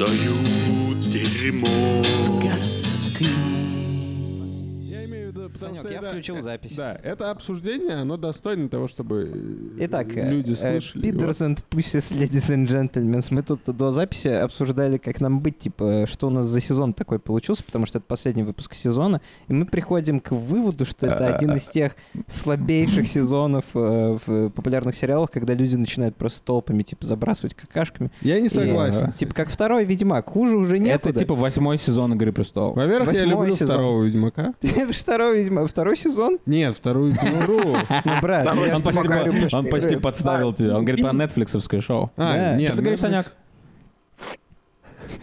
[0.00, 2.02] обсуждают дерьмо.
[2.02, 3.59] В виду,
[5.60, 6.72] потому Санек, что я это- включил э, запись.
[6.76, 11.06] Да, это обсуждение, оно достойно того, чтобы э, Итак, люди э, слышали.
[11.06, 11.18] его.
[11.18, 16.06] Пидорс and Pussies, ladies and gentlemen, мы тут до записи обсуждали, как нам быть, типа,
[16.08, 19.66] что у нас за сезон такой получился, потому что это последний выпуск сезона, и мы
[19.66, 21.96] приходим к выводу, что это один из тех
[22.26, 28.10] слабейших сезонов в популярных сериалах, когда люди начинают просто толпами, типа, забрасывать какашками.
[28.22, 29.12] Я не согласен.
[29.12, 31.10] Типа, как второй Ведьмак, хуже уже некуда.
[31.10, 32.76] Это типа восьмой сезон Игры престолов.
[32.76, 33.66] Во-первых, я люблю сезон.
[33.76, 34.54] второго Ведьмака.
[34.90, 36.38] Второй Ведьмак, второй сезон?
[36.46, 37.76] Нет, вторую игру.
[38.04, 40.76] Ну, брат, я Он почти, тебе говорю, он почти подставил тебя.
[40.76, 42.12] Он говорит про нетфликсовское шоу.
[42.16, 43.34] А, нет, Что ты говоришь, Санек?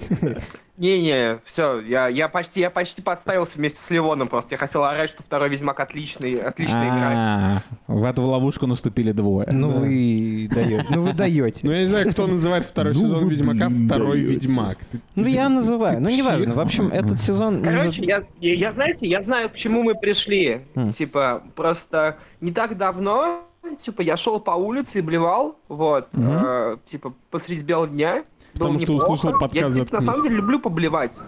[0.77, 4.53] Не-не, все, я, я, почти, я почти подставился вместе с Ливоном просто.
[4.53, 7.63] Я хотел орать, что второй Ведьмак отличный, отличная игра.
[7.87, 9.47] А, В эту ловушку наступили двое.
[9.51, 11.61] Ну вы даете, ну вы даете.
[11.63, 14.19] Ну, я не знаю, кто называет второй Ну сезон Ведьмака второй.
[14.19, 14.77] Ведьмак.
[15.15, 16.53] Ну я называю, ну неважно.
[16.53, 17.63] В общем, этот сезон...
[17.63, 18.03] Короче,
[18.39, 20.61] я, знаете, я знаю, к чему мы пришли.
[20.93, 23.41] Типа, просто не так давно,
[23.79, 28.23] типа, я шел по улице и блевал, вот, э, типа, посреди белого дня.
[28.59, 29.11] Потому что неплохо.
[29.11, 31.21] услышал подкаст Я, типа, на самом деле люблю поблевать.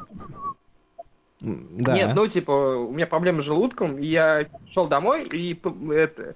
[1.41, 1.93] Да.
[1.95, 5.57] Нет, ну, типа, у меня проблемы с желудком, и я шел домой и
[5.91, 6.35] это,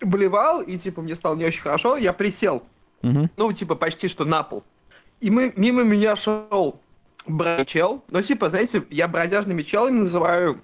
[0.00, 2.62] блевал, и, типа, мне стало не очень хорошо, я присел,
[3.02, 3.30] Мгм.
[3.36, 4.62] ну, типа, почти что на пол.
[5.20, 6.80] И мы, мимо меня шел
[7.26, 10.60] бродячел, ну, типа, знаете, я бродяжными челами называю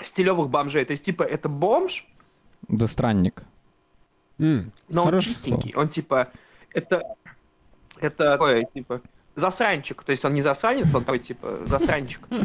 [0.00, 2.06] стилевых бомжей, то есть, типа, это бомж,
[2.68, 3.44] Да странник.
[4.38, 6.28] М, но он чистенький, он, типа,
[6.72, 7.02] это,
[8.00, 9.00] это такое, типа,
[9.34, 12.20] засранчик, то есть он не засранец, он такой, типа, засранчик.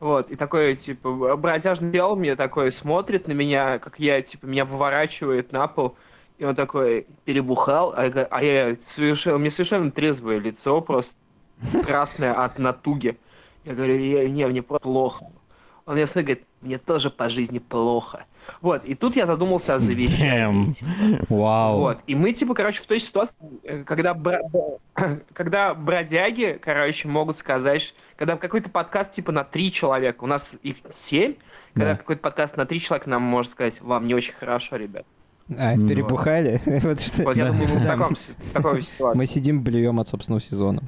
[0.00, 4.64] Вот, и такой, типа, бродяжный дел мне такой смотрит на меня, как я, типа, меня
[4.64, 5.96] выворачивает на пол,
[6.38, 11.16] и он такой перебухал, а я, а я совершенно, у меня совершенно трезвое лицо, просто
[11.84, 13.18] красное от натуги.
[13.64, 15.26] Я говорю, «Я- не, мне плохо.
[15.84, 18.26] Он мне смотрит, говорит, мне тоже по жизни плохо.
[18.62, 20.74] Вот, и тут я задумался о завещании.
[21.28, 21.78] Вау.
[21.78, 21.98] Вот.
[22.06, 24.40] И мы, типа, короче, в той ситуации, э, когда, бра-
[25.32, 30.76] когда бродяги, короче, могут сказать, когда какой-то подкаст, типа, на три человека, у нас их
[30.90, 31.34] семь,
[31.74, 31.96] когда Да.
[31.96, 35.04] какой-то подкаст на три человека нам может сказать, вам не очень хорошо, ребят.
[35.56, 35.88] А, М.
[35.88, 36.60] перебухали?
[36.84, 37.22] Вот что.
[37.24, 39.16] Вот я Да, думаю, мы в, таком, с- в такой ситуации.
[39.18, 40.82] Мы сидим, блюем от собственного сезона.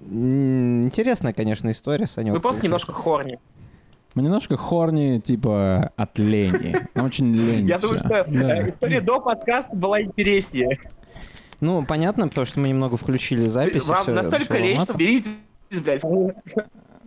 [0.00, 2.32] Интересная, конечно, история, Санек.
[2.34, 3.38] Мы просто немножко хорни.
[4.18, 6.74] Мы немножко хорни, типа, от лени.
[6.96, 7.68] Очень лень.
[7.68, 10.80] Я думаю, что э, история до подкаста была интереснее.
[11.60, 13.86] Ну, понятно, потому что мы немного включили запись.
[13.86, 15.28] Вам настолько лень, что берите,
[15.70, 16.02] блядь.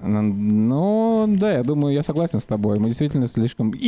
[0.04, 2.80] Ну, да, я думаю, я согласен с тобой.
[2.80, 3.74] Мы действительно слишком...
[3.74, 3.82] Потому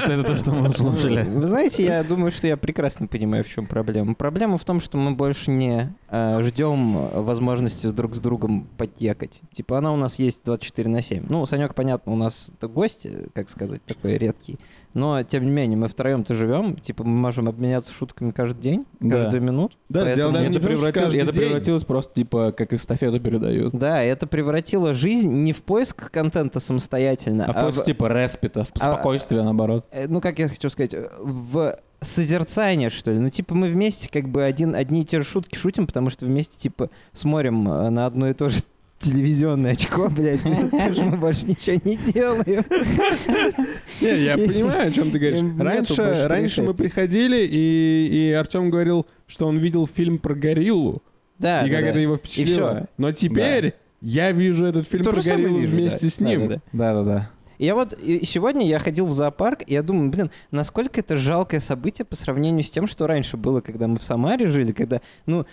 [0.00, 1.22] что это то, что мы услышали.
[1.22, 4.14] Вы знаете, я думаю, что я прекрасно понимаю, в чем проблема.
[4.14, 9.40] Проблема в том, что мы больше не э, ждем возможности с друг с другом подъехать.
[9.52, 11.26] Типа она у нас есть 24 на 7.
[11.28, 14.58] Ну, Санек, понятно, у нас гость, э, как сказать, такой редкий.
[14.92, 16.74] Но, тем не менее, мы втроем-то живем.
[16.74, 19.16] Типа мы можем обменяться шутками каждый день, Да.
[19.22, 19.76] каждую минуту.
[19.88, 23.72] Да, Поэтому- дело даже Это, превратилось, это превратилось просто, типа, как эстафету передают.
[23.72, 28.72] Да, это превратило жизнь не в поиск контента самостоятельно, А в поиск, типа, респита, в
[28.74, 29.86] а- спокойствие, наоборот.
[29.92, 33.18] Э, ну, как я хочу сказать, э, в созерцание, что ли.
[33.18, 36.24] Ну, типа, мы вместе как бы один, одни и те же шутки шутим, потому что
[36.24, 38.60] вместе, типа, смотрим э, на одно и то же
[38.98, 42.64] телевизионное очко, блядь, мы больше ничего не делаем.
[44.00, 45.40] Не, я понимаю, о чем ты говоришь.
[45.58, 51.02] Раньше, раньше мы приходили, и, и Артем говорил, что он видел фильм про гориллу,
[51.38, 52.88] Да, и как это его впечатлило.
[52.96, 56.48] Но теперь я вижу этот фильм про гориллу вместе с ним.
[56.48, 56.62] Да, да, да.
[56.72, 57.30] Да-да-да.
[57.60, 61.18] И Я вот и сегодня я ходил в зоопарк, и я думаю, блин, насколько это
[61.18, 65.02] жалкое событие по сравнению с тем, что раньше было, когда мы в Самаре жили, когда,
[65.26, 65.44] ну,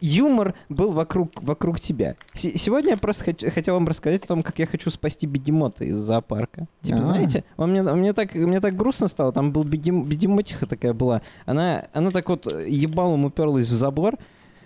[0.00, 2.14] юмор был вокруг, вокруг тебя.
[2.32, 5.84] С- сегодня я просто хот- хотел вам рассказать о том, как я хочу спасти бегемота
[5.84, 6.68] из зоопарка.
[6.82, 7.02] Типа, А.
[7.02, 11.22] знаете, он мне, мне, так, мне так грустно стало, там был бегем, бегемотиха такая была,
[11.44, 14.14] она, она так вот ебалом уперлась в забор,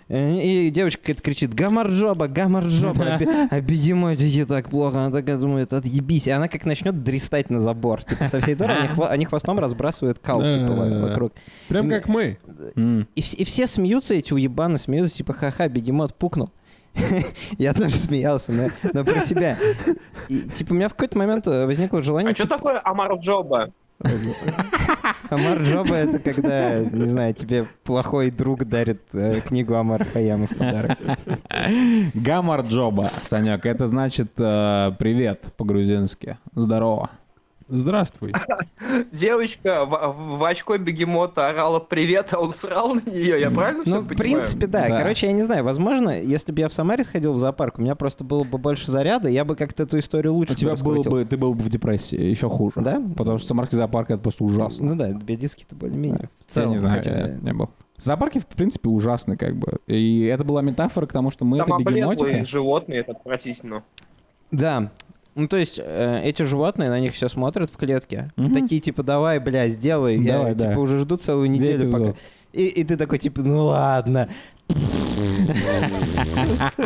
[0.09, 4.99] и девочка какая-то кричит «Гамарджоба, гамарджоба!» а, бе- а бегемотике так плохо.
[4.99, 8.03] Она такая думает «Отъебись!» И она как начнет дристать на забор.
[8.03, 11.33] Типа со всей дороги они, хвостом разбрасывают кал типа, вокруг.
[11.67, 12.37] Прям как мы.
[12.75, 16.49] И, вс- и все смеются, эти уебаны смеются, типа «Ха-ха, бегемот пукнул».
[17.57, 19.57] Я тоже смеялся, но, но про себя.
[20.29, 22.31] И, типа, у меня в какой-то момент э, возникло желание...
[22.31, 23.73] А что типа, такое Амар Джоба?
[25.29, 30.55] Амар Джоба— это когда, не знаю, тебе плохой друг дарит э, книгу Амара Хаяма в
[30.55, 30.97] подарок.
[32.13, 36.37] Гамар Джоба, Санек, это значит э, привет по-грузински.
[36.53, 37.09] Здорово.
[37.73, 38.33] Здравствуй.
[39.11, 43.39] Девочка в, в очко бегемота орала привет, а он срал на нее.
[43.41, 44.87] Я правильно все Ну, в принципе, да.
[44.87, 44.99] Да.
[44.99, 47.95] Короче, я не знаю, возможно, если бы я в Самаре сходил в зоопарк, у меня
[47.95, 51.01] просто было бы больше заряда, я бы как-то эту историю лучше У тебя бы было
[51.01, 52.75] бы, ты был бы в депрессии, еще хуже.
[52.77, 53.01] Да?
[53.17, 54.89] Потому что Самарский зоопарк это просто ужасно.
[54.93, 56.29] Ну да, биодиски-то более-менее.
[56.45, 57.39] В Я целом, не знаю, хотя я бы.
[57.43, 57.69] не был.
[57.97, 59.79] Зоопарки, в принципе, ужасны, как бы.
[59.87, 62.45] И это была метафора к тому, что мы Там это облезлые бегемотиха.
[62.45, 63.83] животные, это отвратительно.
[64.51, 64.91] Да.
[65.35, 68.31] Ну, то есть, э, эти животные, на них все смотрят в клетке.
[68.35, 68.53] Мгм.
[68.53, 70.19] Такие, типа, давай, бля, сделай.
[70.21, 70.69] Я, Давай, да.
[70.69, 72.13] типа, уже жду целую неделю, пока...
[72.51, 74.29] И, и ты такой, типа, ну ладно.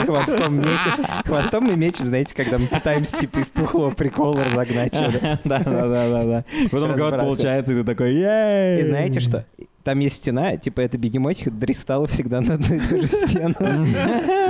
[0.05, 1.05] Хвостом мечешь.
[1.25, 5.39] Хвостом мы мечем, знаете, когда мы пытаемся, типа, из тухлого прикола разогнать что-то.
[5.47, 6.45] Да, да, да, да, да.
[6.71, 7.19] Потом Разбрасывай.
[7.19, 8.81] получается, и ты такой, ей!
[8.81, 9.45] И знаете что?
[9.83, 13.55] Там есть стена, типа, это бегемотиха дристала всегда на одну и ту же стену.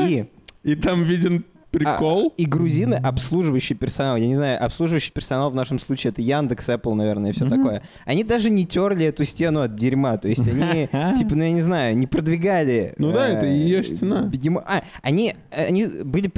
[0.02, 0.26] И
[0.64, 1.46] И там виден
[1.80, 2.34] прикол.
[2.38, 6.94] И грузины, обслуживающий персонал, я не знаю, обслуживающий персонал в нашем случае это Яндекс, Apple,
[6.94, 7.56] наверное, и все Мгм.
[7.56, 7.82] такое.
[8.06, 10.88] Они даже не терли эту стену от дерьма, то есть они,
[11.18, 12.94] типа, ну я не знаю, не продвигали.
[12.98, 14.30] Ну да, это э, её стена.
[14.66, 16.32] А, они, они были,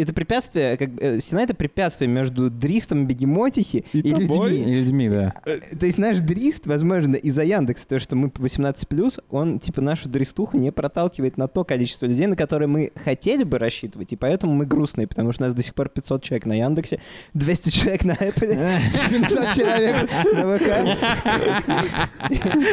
[0.00, 4.56] это препятствие, как, бы, э, стена это препятствие между дристом бегемотихи И и, людьми.
[4.56, 5.34] И людьми, да.
[5.44, 10.08] Э, То есть наш дрист, возможно, из-за Яндекса, то, что мы 18+, он, типа, нашу
[10.08, 14.54] дристуху не проталкивает на то количество людей, на которые мы хотели бы рассчитывать, и поэтому
[14.54, 17.00] мы грустные, потому что у нас до сих пор 500 человек на Яндексе,
[17.34, 18.56] 200 человек на Apple,
[19.08, 20.70] 700 человек на ВК.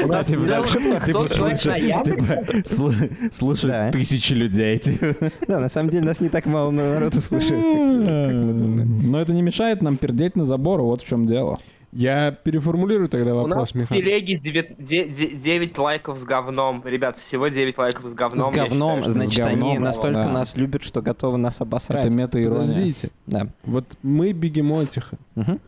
[0.03, 0.65] У нас целых так,
[1.05, 2.43] 500 человек на слушай, Яндексе.
[2.65, 4.77] слу- слушают тысячи людей.
[4.79, 5.15] типа.
[5.47, 9.11] Да, на самом деле нас не так мало народу слушает, как- как мы думаем.
[9.11, 11.57] Но это не мешает нам пердеть на забор, вот в чем дело.
[11.95, 14.01] Я переформулирую тогда У нас вопрос, в Михаил.
[14.01, 16.81] телеге 9 лайков с говном.
[16.85, 18.51] Ребят, всего 9 лайков с говном.
[18.51, 20.29] С говном, считаю, значит, с говном, они настолько да.
[20.29, 22.05] нас любят, что готовы нас обосрать.
[22.07, 22.67] Это мета-ирония.
[22.67, 23.09] Подождите.
[23.27, 23.47] Да.
[23.63, 25.17] Вот мы бегемотиха.
[25.35, 25.59] Мгм.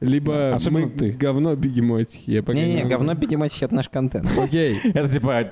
[0.00, 1.10] Либо Особенно мы ты.
[1.10, 2.30] говно бегемотихи.
[2.30, 2.88] Я пока Не-не, могу.
[2.88, 4.28] говно бегемотихи— это наш контент.
[4.38, 4.78] Окей.
[4.94, 5.44] Это типа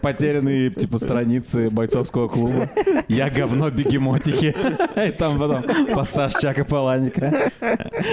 [0.00, 2.68] потерянные типа страницы бойцовского клуба.
[3.08, 4.54] Я говно бегемотихи.
[5.06, 5.62] И там потом
[5.94, 7.50] пассаж Чака Паланика.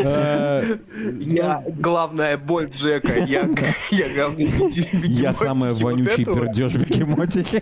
[0.03, 0.75] Э,
[1.19, 3.13] Я главная боль Джека.
[3.19, 3.47] Я,
[3.91, 4.45] я говно
[5.05, 7.61] Я самая вонючий пердеж бегемотихи.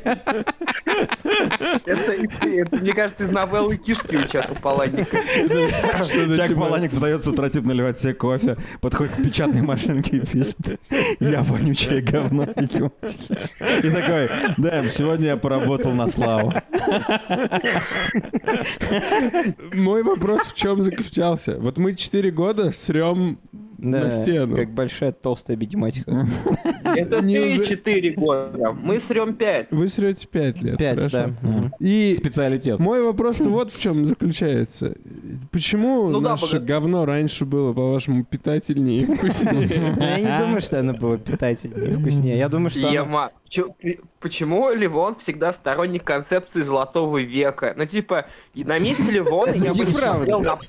[1.85, 5.17] Это, мне кажется, из новеллы Кишки у Чака Паланика.
[6.35, 10.19] Чак типа- Паланик встает с утра, типа, наливать себе кофе, подходит к печатной машинке и
[10.19, 10.79] пишет
[11.19, 13.37] «Я вонючее говно бегемотихи».
[13.83, 16.53] И такой «Да, сегодня я поработал на славу».
[19.73, 21.59] Мой вопрос в чем заключался?
[21.59, 23.39] Вот мы 4 года срем
[23.81, 24.55] Да, на стену.
[24.55, 26.27] как большая толстая бегемотиха.
[26.83, 28.71] Это ты 4 года.
[28.73, 29.71] Мы срем 5.
[29.71, 30.77] Вы срете 5 лет.
[30.77, 31.17] Пять, хорошо.
[31.41, 31.47] да.
[31.49, 31.73] Мгм.
[31.79, 32.79] И Специалитет.
[32.79, 34.93] мой вопрос вот в чем заключается.
[35.51, 39.67] Почему Ну наше говно раньше было, по-вашему, питательнее и вкуснее?
[39.97, 42.37] Я не думаю, что оно было питательнее и вкуснее.
[42.37, 42.87] Я думаю, что
[44.21, 47.73] Почему Ливон всегда сторонник концепции золотого века?
[47.75, 50.59] Ну, типа, на месте Ливона я бы не смотрел на...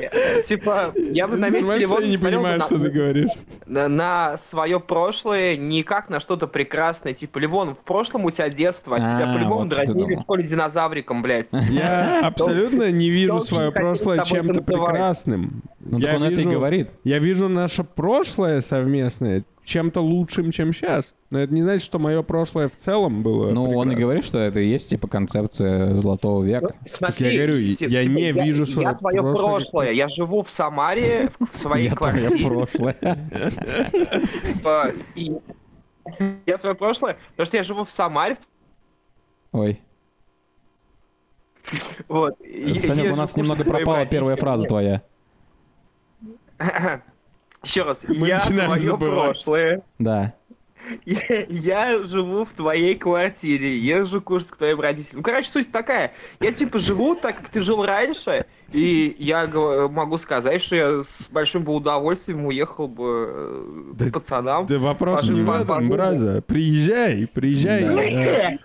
[0.00, 3.30] Э, Типа, я бы на месте Ливона я не понимаю, что ты говоришь.
[3.66, 7.14] на, свое прошлое не как на что-то прекрасное.
[7.14, 11.22] Типа, Ливон, в прошлом у тебя детство, а тебя А, по-любому дразнили в школе динозавриком,
[11.22, 11.48] блядь.
[11.70, 15.62] Я абсолютно не вижу свое прошлое чем-то прекрасным.
[15.78, 16.90] Ну, Я так он это и вижу- говорит.
[17.04, 21.14] Я вижу наше прошлое совместное чем-то лучшим, чем сейчас.
[21.30, 24.38] Но это не значит, что мое прошлое в целом было Ну, он и говорит, что
[24.38, 26.74] это и есть, типа, концепция золотого Ну, века.
[26.86, 29.90] смотри, я говорю, я типа, не вижу свое Я твое прошлое прошлое.
[29.92, 32.44] Я живу в Самаре, в, своей Я твое квартире.
[32.48, 32.94] прошлое.
[34.54, 34.92] типа,
[36.46, 38.36] Я твое прошлое, потому что я живу в Самаре,
[39.52, 39.80] Ой.
[42.08, 42.36] вот.
[42.38, 45.02] Санек, я у нас немного пропала первая фраза твоя.
[47.68, 49.24] Еще раз, Мы я твое забывать.
[49.24, 49.82] прошлое.
[49.98, 50.32] Да.
[51.04, 55.18] Я, я живу в твоей квартире, езжу кушать к твоим родителям.
[55.18, 56.14] Ну, короче, суть такая.
[56.40, 61.28] Я, типа, живу так, как ты жил раньше, и я могу сказать, что я с
[61.30, 64.64] большим бы удовольствием уехал бы э, Да- к пацанам.
[64.64, 66.40] Да вопрос не в этом, браза.
[66.40, 67.84] Приезжай, приезжай.
[67.84, 68.58] Да.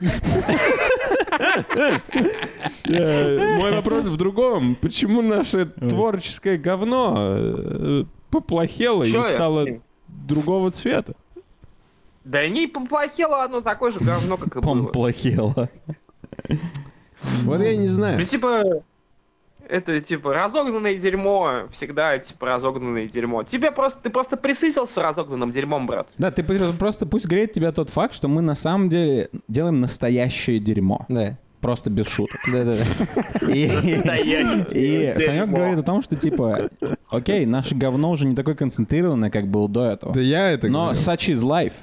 [2.86, 4.76] Э, Мой вопрос в другом.
[4.76, 9.66] Почему наше творческое говно э, поплохело Чё и стало
[10.08, 11.14] другого цвета?
[12.24, 14.62] Да не поплохело оно такое же говно, как и было.
[14.62, 15.70] Помплохело.
[17.44, 18.26] Вот я не Ну, знаю.
[18.26, 18.64] типа,
[19.70, 23.44] это, типа, разогнанное дерьмо, всегда, типа, разогнанное дерьмо.
[23.44, 26.08] Тебе просто, ты просто присысился разогнанным дерьмом, брат.
[26.18, 30.60] Да, ты просто пусть греет тебя тот факт, что мы на самом деле делаем настоящее
[30.60, 31.06] дерьмо.
[31.10, 31.38] Да.
[31.64, 32.40] Просто без шуток.
[32.52, 32.84] Да-да-да.
[33.52, 33.66] И,
[34.70, 36.70] и Санек говорит о том, что типа,
[37.10, 40.14] окей, наше говно уже не такое концентрированное, как было до этого.
[40.14, 41.00] Да я это Но говорю.
[41.00, 41.74] such is life.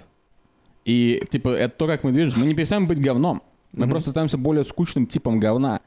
[0.84, 2.38] И, типа, это то, как мы движемся.
[2.38, 3.42] Мы не перестаем быть говном.
[3.72, 5.80] Мы просто становимся более скучным типом говна.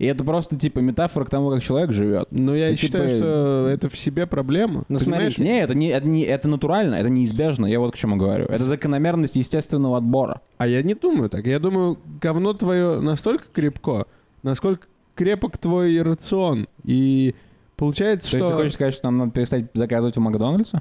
[0.00, 2.26] И это просто, типа, метафора к тому, как человек живет.
[2.30, 4.84] Но я Ну, считаю, типа- что это в себе проблема.
[4.88, 5.36] Ну, Понимаешь?
[5.36, 7.66] Не, это, не, это, не, это натурально, это неизбежно.
[7.66, 8.44] Я вот к чему говорю.
[8.48, 10.40] Это закономерность естественного отбора.
[10.56, 11.46] А я не думаю так.
[11.46, 14.06] Я думаю, говно твое настолько крепко,
[14.42, 16.66] насколько крепок твой рацион.
[16.82, 17.34] И
[17.76, 18.56] получается, То есть ты что...
[18.58, 20.80] хочешь сказать, что нам надо перестать заказывать у Макдональдса?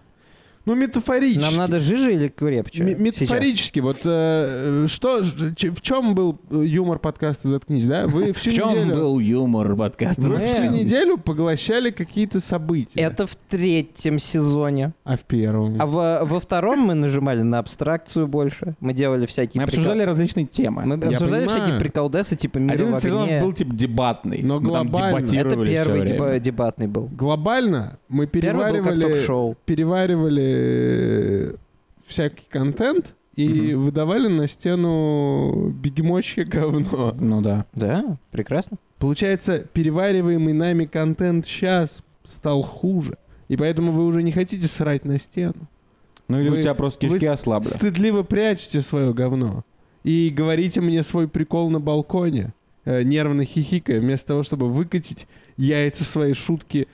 [0.65, 1.41] Ну, метафорически.
[1.43, 2.83] Нам надо жиже или крепче?
[2.83, 2.99] М- сейчас?
[3.21, 5.23] Метафорически, вот э, что,
[5.55, 8.07] ч- в чем был юмор подкаста «Заткнись», да?
[8.07, 10.21] Вы всю В чем неделю, был юмор подкаста?
[10.21, 12.99] вы всю неделю поглощали какие-то события.
[12.99, 14.93] Это в третьем сезоне.
[15.03, 15.81] А в первом?
[15.81, 18.75] А во, во втором мы нажимали на абстракцию больше.
[18.79, 20.83] Мы делали всякие Мы прикол- обсуждали различные темы.
[20.85, 21.63] Мы Я обсуждали понимаю.
[21.63, 24.41] всякие приколдесы, типа мира Один в из сезонов был типа дебатный.
[24.43, 25.25] Но Мы там глобально.
[25.25, 27.07] Это первый дебатный был.
[27.11, 31.55] Глобально мы переваривали, переваривали
[32.05, 33.83] всякий контент и Мгм.
[33.85, 37.15] выдавали на стену бегемощье говно.
[37.19, 37.65] Ну да.
[37.73, 38.77] Да, прекрасно.
[38.97, 43.17] Получается, перевариваемый нами контент сейчас стал хуже.
[43.47, 45.67] И поэтому вы уже не хотите срать на стену.
[46.27, 47.67] Ну или Вы- у тебя просто вы кишки с- ослабли.
[47.67, 49.63] Стыдливо прячете свое говно.
[50.03, 52.53] И говорите мне свой прикол на балконе,
[52.85, 56.87] э, нервно хихикая, вместо того, чтобы выкатить яйца своей шутки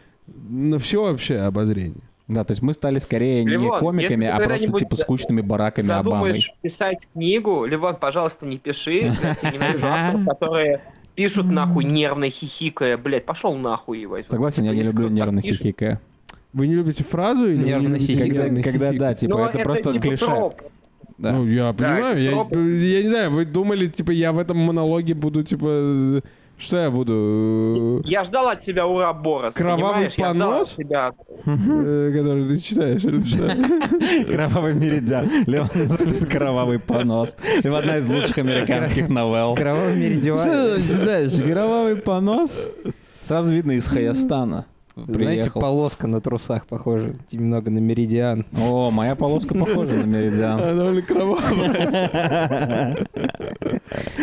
[0.47, 2.01] на всеобщее обозрение.
[2.27, 5.85] Да, то есть мы стали скорее не Левон, комиками, если а просто типа скучными бараками
[5.91, 6.33] Обамой.
[6.33, 8.93] Задумаешь писать книгу, Ливон, пожалуйста, не пиши.
[8.93, 10.81] Я ненавижу авторов, которые
[11.13, 12.97] пишут нахуй нервно хихикая.
[12.97, 14.27] Блядь, пошел нахуй, ебать.
[14.27, 16.01] Согласен, я не если люблю нервно хихикая.
[16.53, 18.63] Вы не любите фразу или не Нервно хихикать.
[18.63, 20.51] Когда, да, типа, Ну, это, просто типа клише.
[21.17, 21.33] Да.
[21.33, 22.19] Ну, я понимаю.
[22.19, 26.21] я, я не знаю, вы думали, типа, я в этом монологе буду, типа,
[26.57, 28.01] что я буду?
[28.05, 28.85] Я ждал от тебя
[29.55, 30.13] Кровавый понимаешь?
[30.17, 30.74] Я ждал от понос?
[30.75, 31.12] тебя...
[31.45, 34.25] э, который ты читаешь, или что?
[34.31, 35.29] Кровавый меридиан.
[35.47, 37.35] Леон называет кровавый понос.
[37.57, 39.55] Это одна из лучших американских новелл.
[39.55, 40.39] Кровавый меридиан.
[40.39, 41.33] Что ты читаешь?
[41.33, 42.69] Кровавый понос?
[43.24, 44.65] Сразу видно из Хаястана.
[44.95, 45.59] Знаете, Приехал.
[45.59, 48.45] полоска на трусах похожа немного на меридиан.
[48.57, 50.57] О, моя полоска похожа на меридиан.
[50.59, 52.95] Она довольно кровавая.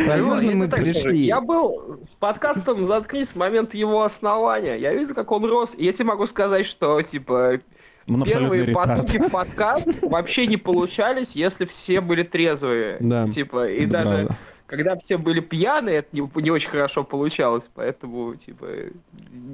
[0.06, 1.26] Возможно, мы пришли.
[1.26, 4.76] Я был с подкастом «Заткнись» с момента его основания.
[4.76, 5.74] Я видел, как он рос.
[5.76, 7.60] Я тебе могу сказать, что, типа,
[8.08, 12.96] Он первые потуги в подкаст вообще не получались, если все были трезвые.
[13.00, 13.28] Да.
[13.28, 14.36] Типа, и Это даже правда.
[14.72, 17.68] Когда все были пьяные, это не, не очень хорошо получалось.
[17.74, 18.66] Поэтому, типа,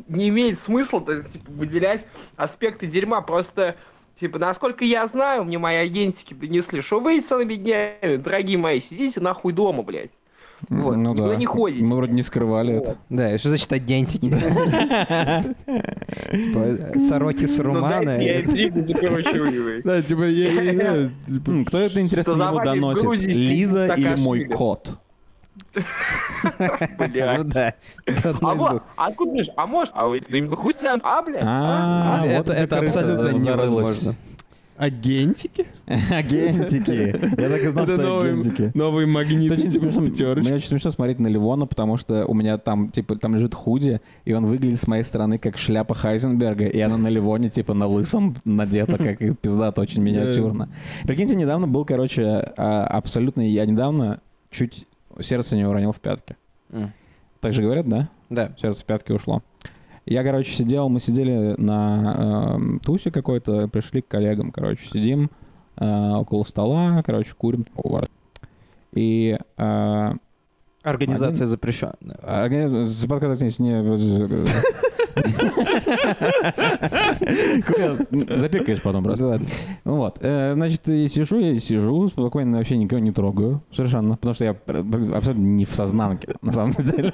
[0.07, 2.07] не имеет смысла типа, выделять
[2.37, 3.21] аспекты дерьма.
[3.21, 3.75] Просто,
[4.21, 9.21] типа, насколько я знаю, мне мои агентики донесли, что вы целыми днями, дорогие мои, сидите
[9.21, 10.13] нахуй дома, блядь.
[10.69, 11.35] Вот, Ну да.
[11.35, 11.85] не ходите.
[11.85, 12.97] Мы вроде не скрывали это.
[13.09, 14.29] Да, и что значит агентики?
[16.31, 18.05] Типа, Сороки с Румана.
[18.05, 23.35] Да, типа, я я не знаю, типа, Кто это, интересно, ему доносит?
[23.35, 24.97] Лиза или мой кот?
[26.99, 27.75] Ну да,
[28.41, 28.83] А двух.
[28.97, 29.49] откуда знаешь?
[29.57, 31.43] А может, а вы именно тебя- а, блядь?
[31.43, 34.15] А, а, Это абсолютно невозможно.
[34.77, 35.67] агентики?
[36.11, 37.41] Агентики.
[37.41, 38.71] Я так и знал, Это что новый- агентики.
[38.75, 40.01] Новые Это магниты, очень типа, смешно.
[40.03, 40.49] в пятерочке.
[40.49, 44.01] Мне очень смешно смотреть на Ливона, потому что у меня там, типа, там лежит худи,
[44.25, 47.87] и он выглядит с моей стороны как шляпа Хайзенберга, и она на Ливоне, типа, на
[47.87, 50.69] лысом надета, как и пиздато, очень миниатюрно.
[51.05, 52.23] Прикиньте, недавно был, короче,
[52.57, 54.21] а, абсолютно, я недавно
[54.51, 54.87] чуть
[55.23, 56.37] сердце не уронил в пятки.
[56.71, 56.93] М,
[57.41, 58.09] Так же говорят, да?
[58.31, 58.53] Да.
[58.61, 59.43] Сердце в пятки ушло.
[60.07, 65.31] Я, короче, сидел, мы сидели на эм, тусе какой-то, пришли к коллегам, короче, сидим
[65.77, 67.67] э, около стола, короче, курим.
[68.95, 70.13] И э,
[70.83, 72.17] Организация запрещенная.
[72.23, 73.83] органи- за подкаст не...
[78.11, 79.41] Запикаешь потом просто.
[79.85, 84.45] Вот, э, значит, я сижу, я сижу, спокойно вообще никого не трогаю, совершенно, потому что
[84.45, 87.13] я абсолютно не в сознанке, на самом деле.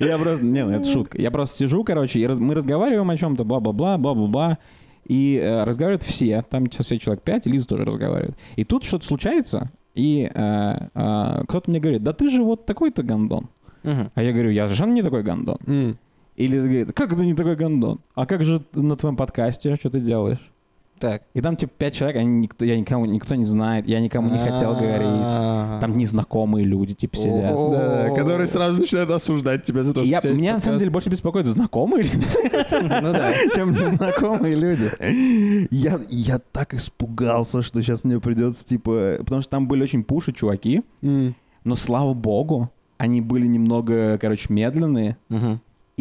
[0.00, 1.20] Я просто, не, ну это шутка.
[1.20, 4.58] Я просто сижу, короче, и мы разговариваем о чем-то, бла-бла-бла, бла-бла-бла,
[5.06, 8.36] и э, разговаривают все, там сейчас все человек пять, и Лиза тоже разговаривает.
[8.56, 13.02] И тут что-то случается, и э, э, кто-то мне говорит, да ты же вот такой-то
[13.02, 13.48] гондон.
[13.82, 14.10] Мгм.
[14.14, 15.58] А я говорю, я совершенно не такой гондон.
[15.66, 15.98] М.
[16.36, 18.00] Или говорит, как это не такой гондон?
[18.14, 20.52] А как же на твоем подкасте, что ты делаешь?
[20.98, 21.24] Так.
[21.34, 24.38] И там типа пять человек, они никто, я никому, никто не знает, я никому не
[24.38, 25.80] хотел говорить.
[25.80, 27.52] Там незнакомые люди типа сидят.
[27.72, 31.46] Да, которые сразу начинают осуждать тебя за то, что меня на самом деле больше беспокоит
[31.46, 32.24] знакомые люди,
[33.02, 33.14] Ну
[33.52, 35.68] чем незнакомые люди.
[35.74, 39.16] Я, я так испугался, что сейчас мне придется, типа...
[39.18, 45.16] Потому что там были очень пуши чуваки, но слава богу, они были немного, короче, медленные.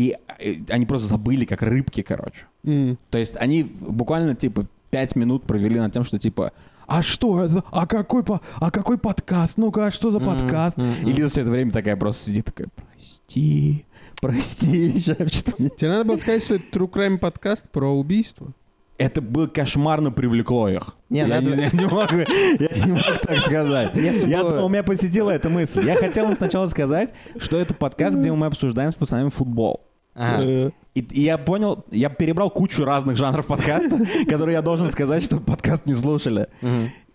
[0.02, 2.46] И э, они просто забыли, как рыбки, короче.
[2.64, 2.98] М.
[3.10, 6.52] То есть они буквально, типа, пять минут провели над тем, что, типа,
[6.88, 7.64] а что это?
[7.72, 9.58] А какой, по- а какой подкаст?
[9.58, 10.78] Ну-ка, а что за подкаст?
[10.78, 11.08] мгм.
[11.08, 12.68] И Лиза все это время такая просто сидит, такая,
[13.06, 13.86] прости,
[14.22, 15.70] прости, шепчет мне.
[15.70, 18.52] Тебе надо было сказать, что это True Crime подкаст про убийство.
[18.98, 20.96] Это бы кошмарно привлекло их.
[21.10, 23.96] Не, я, надо- не, я не могу, я не могу так сказать.
[23.98, 25.86] Если Я бы- думал, меня посетила эта мысль.
[25.88, 29.82] Я хотел сначала сказать, что это подкаст, где мы обсуждаем с пацанами футбол.
[30.14, 30.44] Ага.
[30.44, 34.00] Э, И, и я понял, я перебрал кучу разных жанров подкаста,
[34.30, 36.48] которые я должен сказать, что подкаст не слушали.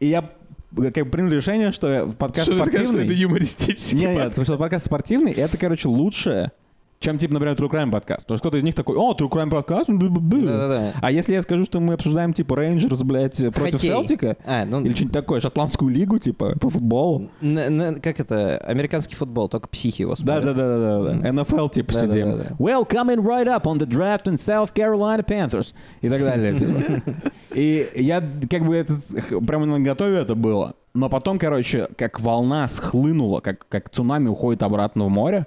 [0.00, 0.30] И я
[0.78, 3.16] э, как бы принял решение, что подкаст Что скажешь, что это спортивный...
[3.16, 4.30] юмористический Нет, нет, подкаст?
[4.36, 6.52] потому что подкаст спортивный, и это, короче, лучше,
[6.98, 8.22] чем, типа, например, True Crime подкаст.
[8.26, 9.88] Потому что кто-то из них такой, о, True Crime подкаст?
[9.88, 10.46] бу-бу-бу».
[10.46, 10.92] Да-да-да.
[11.00, 13.78] А если я скажу, что мы обсуждаем, типа, Рейнджерс, блядь, против Хоккей.
[13.90, 17.28] Селтика, А, ну, или что-нибудь такое, шотландскую лигу, типа, по футболу.
[17.42, 18.56] н- н- как это?
[18.58, 20.44] Американский футбол, только психи его смотрят.
[20.44, 21.28] да, да, да, да, да.
[21.30, 22.30] NFL типа Да, сидим.
[22.32, 22.44] да, да.
[22.58, 25.74] Well, coming right up on the draft in South Carolina Panthers.
[26.00, 26.54] И так далее.
[26.54, 27.02] типа.
[27.54, 28.94] И я как бы это,
[29.46, 30.74] прямо на готове это было.
[30.94, 35.46] Но потом, короче, как волна схлынула, как, как цунами уходит обратно в море.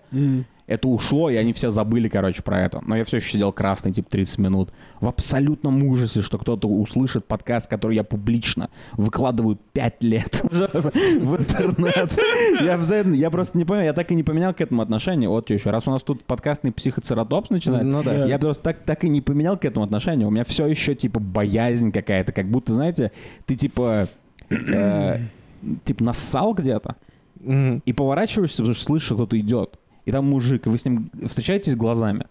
[0.70, 2.80] Это ушло, и они все забыли, короче, про это.
[2.86, 4.72] Но я все еще сидел красный, типа, 30 минут.
[5.02, 12.12] В абсолютном ужасе, что кто-то услышит подкаст, который я публично выкладываю 5 лет в интернет.
[13.16, 15.28] Я просто не понял, я так и не поменял к этому отношение.
[15.28, 18.26] Вот еще, раз у нас тут подкастный психоцератопс начинает, Ну да.
[18.26, 20.28] я просто так, так и не поменял к этому отношение.
[20.28, 23.12] У меня все еще, типа, боязнь какая-то, как будто, знаете,
[23.48, 24.08] ты, типа,
[24.52, 25.20] э,
[25.84, 26.96] типа, нассал где-то,
[27.42, 29.79] и поворачиваешься, потому что слышишь, что кто-то идет.
[30.06, 32.26] И там мужик, и вы с ним встречаетесь глазами.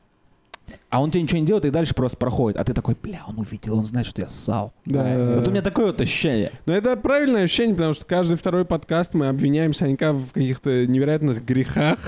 [0.91, 2.59] А он тебе ничего не делает и дальше просто проходит.
[2.59, 4.73] А ты такой, бля, он увидел, он знает, что я ссал.
[4.85, 5.37] Да.
[5.37, 6.53] Вот у меня такое вот ощущение.
[6.67, 11.45] Но это правильное ощущение, потому что каждый второй подкаст мы обвиняем Санька в каких-то невероятных
[11.45, 11.99] грехах,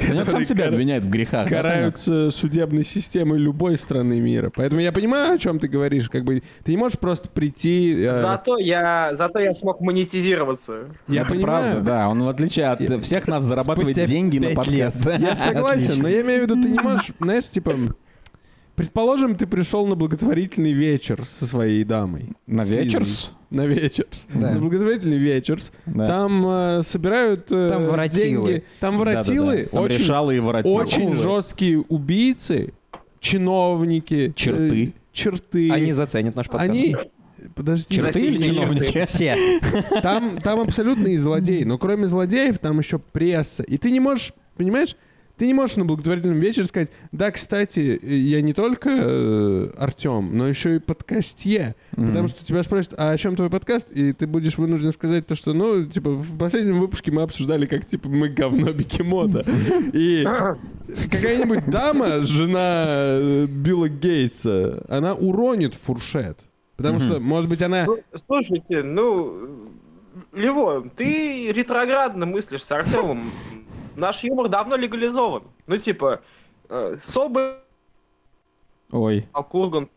[0.00, 1.48] Он сам себя обвиняет в грехах.
[1.48, 4.50] караются судебной системой любой страны мира.
[4.54, 6.08] Поэтому я понимаю, о чем ты говоришь.
[6.10, 7.94] Как бы ты не можешь просто прийти.
[8.04, 10.86] э, Зато я, зато я смог монетизироваться.
[11.08, 11.72] я Это понимаю.
[11.72, 12.08] правда, да.
[12.08, 15.06] Он, в отличие от Я- всех нас, зарабатывает Спустя деньги на подкаст.
[15.18, 16.02] Я согласен, Отлично.
[16.02, 17.74] но я имею в виду, ты не можешь, знаешь, типа,
[18.76, 22.30] предположим, ты пришел на благотворительный вечер со своей дамой.
[22.46, 23.32] На вечерс?
[23.50, 24.26] На вечерс.
[24.34, 24.50] Да.
[24.52, 25.72] На благотворительный вечерс.
[25.86, 26.06] Да.
[26.06, 28.46] Там э, собирают э, Там воротилы.
[28.48, 28.64] деньги.
[28.80, 29.52] Там воротилы.
[29.52, 29.68] Да-да-да.
[29.70, 30.74] Там Очень, решалы и воротилы.
[30.82, 31.16] очень Акулы.
[31.22, 32.72] жесткие убийцы,
[33.20, 34.32] чиновники.
[34.36, 34.86] Черты.
[34.88, 35.70] э, черты.
[35.70, 36.70] Они заценят наш подкаст.
[36.70, 36.96] Они...
[37.54, 37.94] Подожди.
[37.94, 39.04] Черты или чиновники?
[39.06, 39.36] Все.
[40.02, 43.62] Там, там абсолютные злодеи, но кроме злодеев там еще пресса.
[43.64, 44.96] И ты не можешь, понимаешь,
[45.36, 50.48] ты не можешь на благотворительном вечере сказать, да, кстати, я не только э, Артем, но
[50.48, 51.74] еще и подкастье.
[51.90, 53.90] Потому что тебя спросят, а о чем твой подкаст?
[53.90, 57.84] И ты будешь вынужден сказать то, что, ну, типа, в последнем выпуске мы обсуждали, как,
[57.84, 59.44] типа, мы говно Бикемота.
[59.92, 60.24] И
[61.10, 66.38] какая-нибудь дама, жена э, Билла Гейтса, она уронит фуршет.
[66.76, 67.84] Потому что, может быть, она...
[67.84, 69.70] Ну, слушайте, ну,
[70.32, 73.24] Левон, ты ретроградно мыслишь с Артемом.
[73.96, 75.44] Наш юмор давно легализован.
[75.66, 76.20] Ну, типа,
[76.68, 77.54] э, Соболь,
[78.90, 79.26] Ой.
[79.32, 79.88] Курган,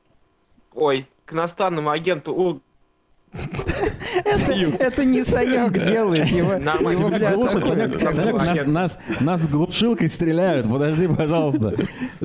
[0.73, 2.59] ой, к иностранному агенту Ур...
[4.25, 6.27] Это, это не Санек делает.
[6.29, 6.97] Его, Нормально.
[6.97, 7.67] его, Глушат,
[8.15, 10.67] Санек, нас, нас, нас глушилкой стреляют.
[10.67, 11.75] Подожди, пожалуйста.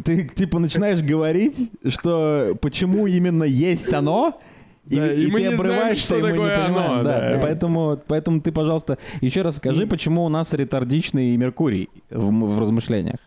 [0.03, 4.41] Ты типа начинаешь говорить, что почему именно есть оно,
[4.89, 6.75] и, Да, и и мы ты не знаем, обрываешься, что и мы не такое оно,
[6.77, 7.05] понимаем.
[7.05, 7.31] да.
[7.35, 7.39] да.
[7.41, 13.19] Поэтому, поэтому ты, пожалуйста, еще раз скажи, почему у нас ретардичный Меркурий в, в размышлениях.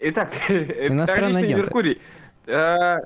[0.00, 1.54] Итак, агенты.
[1.62, 1.98] Меркурий.
[2.46, 2.98] Э,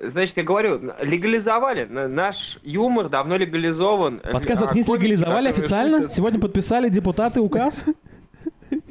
[0.00, 1.84] Значит, я говорю, легализовали.
[1.84, 4.20] Наш юмор давно легализован.
[4.20, 6.08] Подкаст А комики, легализовали официально?
[6.08, 7.84] Сегодня подписали депутаты указ?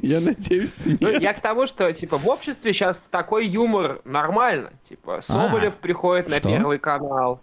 [0.02, 1.22] Я надеюсь, Ну, нет.
[1.22, 4.70] я к тому, что, типа, в обществе сейчас такой юмор нормально.
[4.88, 6.40] Типа, Соболев приходит на?
[6.40, 7.40] Первый канал.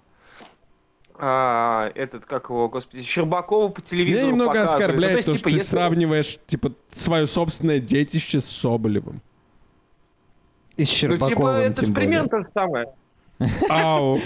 [1.17, 4.79] А, этот, как его, господи, Щербакова по телевизору Меня немного показывают.
[4.79, 8.45] Ну, оскорбляет то есть, то, типа, что ты если- сравниваешь, типа, свое собственное детище с
[8.45, 9.21] Соболевым.
[10.77, 12.87] И с Ну, Щербаковым, типа, это же примерно то же самое.
[13.69, 14.19] Ау.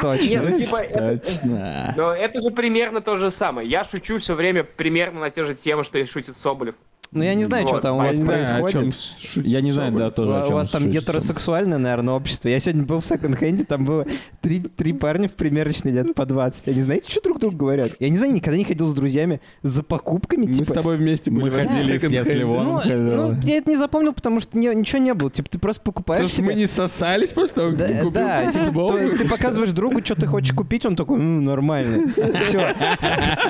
[0.00, 0.42] Точно.
[0.42, 1.94] Ну, типа, это- Точно.
[1.96, 3.68] но это же примерно то же самое.
[3.68, 6.74] Я шучу все время примерно на те же темы, что и шутит Соболев.
[7.14, 8.94] Ну, я не знаю, что Вот, там у Я вас знаю, происходит.
[9.18, 12.48] чем Я не знаю, да, тоже о У чем вас там гетеросексуальное, наверное, общество.
[12.48, 14.04] Я сегодня был в секонд-хенде, там было
[14.40, 16.68] три, три парня в примерочной лет по 20.
[16.68, 17.92] Они знаете, что друг другу говорят?
[18.00, 20.70] Я не знаю, никогда не ходил с друзьями за покупками, Мы типа...
[20.70, 22.64] с тобой вместе Мы были в ходили, если вон.
[22.66, 25.30] Ну, ну, я это не запомнил, потому что не- ничего не было.
[25.30, 27.94] Типа, ты просто покупаешь Потому что себе- мы не сосались после того, как Да, ты
[27.94, 28.98] купил да, типа, футболку.
[28.98, 32.12] то- ты показываешь другу, что ты хочешь купить, он такой, ну, нормально.
[32.42, 32.74] Все.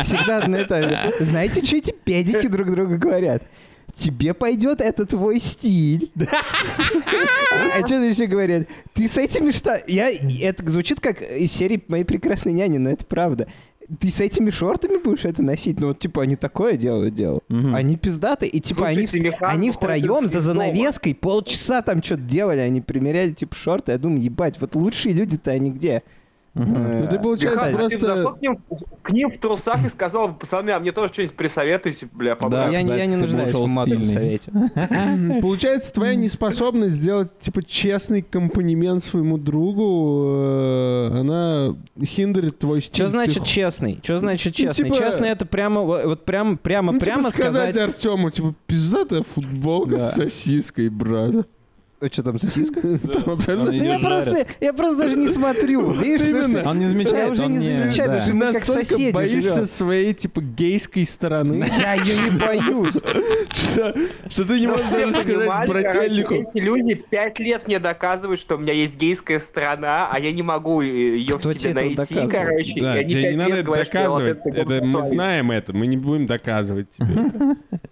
[0.03, 1.13] Всегда на это...
[1.21, 3.43] Знаете, что эти педики друг другу говорят?
[3.95, 6.11] Тебе пойдет, это твой стиль.
[7.77, 8.69] А что еще говорят?
[8.93, 9.83] Ты с этими что?
[9.87, 10.11] Я...
[10.11, 13.49] Это звучит как из серии «Моей прекрасной няни», но это правда.
[14.01, 15.79] Ты с этими шортами будешь это носить?
[15.79, 17.15] Ну, вот, типа, они такое делают.
[17.49, 17.75] Мгм.
[17.75, 18.51] Они пиздатые.
[18.51, 20.41] И, типа, они, Михан втроем за дома.
[20.41, 22.61] занавеской полчаса там что-то делали.
[22.61, 23.93] Они примеряли, типа, шорты.
[23.93, 26.03] Я думаю, ебать, вот лучшие люди-то они где?
[26.57, 26.61] Э,
[27.03, 28.59] Ну, ты, получается, Михан, ты просто- зашел к ним,
[29.03, 32.73] к ним в трусах и сказал, пацаны, а мне тоже что-нибудь присоветуйте, бля, Да, побрать.
[32.73, 34.53] я, не- я кстати, не нуждаюсь в модном совете.
[35.43, 43.05] Получается, твоя неспособность сделать, типа, честный комплимент своему другу, э, она хиндрит твой стиль.
[43.05, 43.99] Что значит честный?
[44.03, 44.85] Что значит Ну, честный?
[44.91, 47.95] типа- Честный это прямо, вот прям, прямо, Ну, типа прямо сказать сказать...
[47.95, 49.99] Артему, типа, пиздатая футболка Да.
[49.99, 51.35] с сосиской, брат.
[52.13, 52.81] Что там, сосиска?
[53.13, 53.71] Там абсолютно...
[53.71, 55.91] Я просто, я просто даже не смотрю.
[55.93, 56.69] Видишь, что.
[56.69, 60.41] Он не замечает, я уже не замечаю, потому что мы как соседи боишься своей, типа,
[60.41, 62.95] гейской стороны, Я ее не боюсь.
[63.55, 63.95] что
[64.29, 66.35] что ты не можешь сказать брательнику.
[66.35, 70.43] эти люди пять лет мне доказывают, что у меня есть гейская сторона, а я не
[70.43, 72.81] могу ее Кто в себе найти, короче.
[72.81, 74.39] Да, тебе не надо это доказывать.
[74.93, 77.07] мы знаем это, мы не будем доказывать тебе.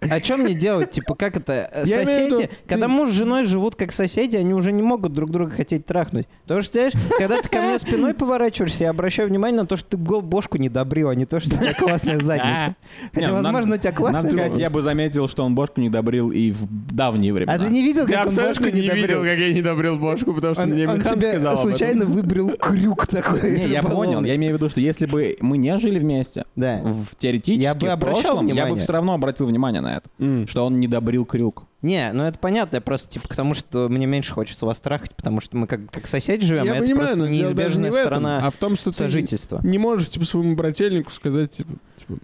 [0.01, 0.91] А что мне делать?
[0.91, 1.69] Типа, как это?
[1.71, 4.02] э, Соседи, когда муж с женой живут как соседи,
[4.37, 6.27] они уже не могут друг друга хотеть трахнуть.
[6.43, 9.89] Потому что, знаешь, когда ты ко мне спиной поворачиваешься, я обращаю внимание на то, что
[9.89, 12.75] ты бошку не добрил, а не то, что у тебя классная задница.
[13.13, 15.81] Хотя, Не, ну, возможно, у тебя классная Надо сказать, я бы заметил, что он бошку
[15.81, 17.53] не добрил и в давние времена.
[17.53, 19.23] А ты не видел, Я как он бошку не не видел, добрил?
[19.23, 23.59] как я не добрил бошку, потому что Он, мне себе сказал случайно выбрил крюк такой.
[23.59, 24.23] Не, я понял.
[24.23, 27.87] Я имею в виду, что если бы мы не жили вместе, в теоретически, Я бы
[27.87, 30.47] в прошлом, я бы все равно обратил внимание на это.
[30.47, 31.65] Что он не добрил крюк.
[31.83, 35.13] Не, ну это понятно, я просто типа к тому, что мне меньше хочется вас трахать,
[35.15, 37.89] потому что мы как, как соседи живем, Я а это понимаю, просто дело даже неизбежная
[37.89, 39.59] не в этом, сторона а в том, что ты сожительства.
[39.63, 42.19] не можешь типа своему брательнику сказать, типа, типа,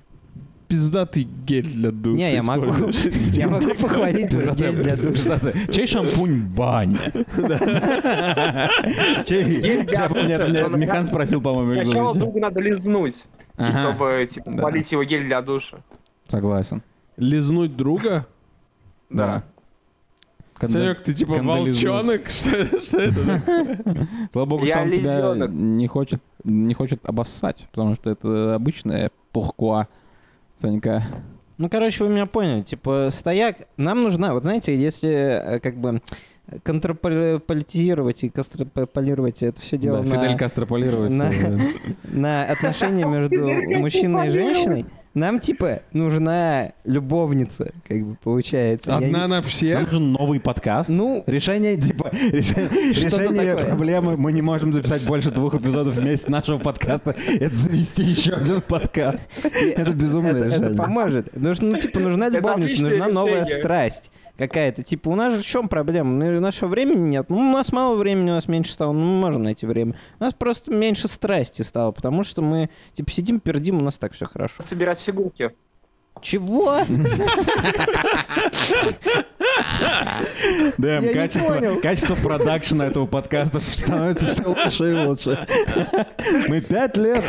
[0.69, 2.17] пиздатый гель для душа.
[2.17, 2.67] Не, я могу.
[3.33, 5.39] Я могу похвалить твой гель для душа.
[5.71, 6.99] Чей шампунь баня?
[9.25, 15.41] Чей- это Михан спросил, по-моему, Сначала другу надо лизнуть, чтобы, типа, полить его гель для
[15.41, 15.79] душа.
[16.29, 16.81] Согласен.
[17.17, 18.25] Лизнуть друга?
[19.09, 19.43] Да.
[20.59, 22.29] Конда- Санек, ты типа волчонок?
[22.29, 23.41] Что что это?
[24.33, 29.09] Слава богу, Я что он тебя не хочет, не хочет обоссать, потому что это обычная
[29.31, 29.87] пухкуа
[30.57, 31.03] Санька.
[31.57, 32.61] Ну, короче, вы меня поняли.
[32.63, 36.01] Типа, стояк, нам нужна, вот знаете, если э, как бы
[36.63, 41.11] контрполитизировать и кастрополировать это все дело Да, на, Фидель Кастрополировать.
[41.11, 41.31] на-
[42.03, 43.45] на отношения между
[43.79, 48.91] мужчиной и женщиной, нам, типа, нужна любовница, как бы, получается.
[48.91, 49.79] Я Одна не- на Нам всех?
[49.91, 50.89] нужен новый подкаст.
[50.89, 54.17] Ну, Решение, типа, решение, проблемы.
[54.17, 57.15] Мы не можем записать больше двух эпизодов вместе нашего подкаста.
[57.27, 59.29] Это завести еще один подкаст.
[59.43, 60.75] Это безумное это, это решение.
[60.77, 61.31] поможет.
[61.31, 64.83] Потому что, ну, типа, нужна Это любовница, нужна новая страсть какая-то.
[64.83, 66.11] Типа, у нас же в чем проблема?
[66.11, 67.25] Ну, У нашего времени нет.
[67.29, 68.93] Ну, у нас мало времени, у нас меньше стало.
[68.93, 69.95] Ну, мы можем найти время.
[70.19, 74.13] У нас просто меньше страсти стало, потому что мы, типа, сидим, пердим, у нас так
[74.13, 74.63] все хорошо.
[74.63, 75.49] Собирать 치고 올게요.
[76.21, 76.79] Чего?
[80.77, 85.47] Дэм, Я качество, качество продакшена этого подкаста становится все лучше и лучше.
[86.47, 87.23] Мы пять лет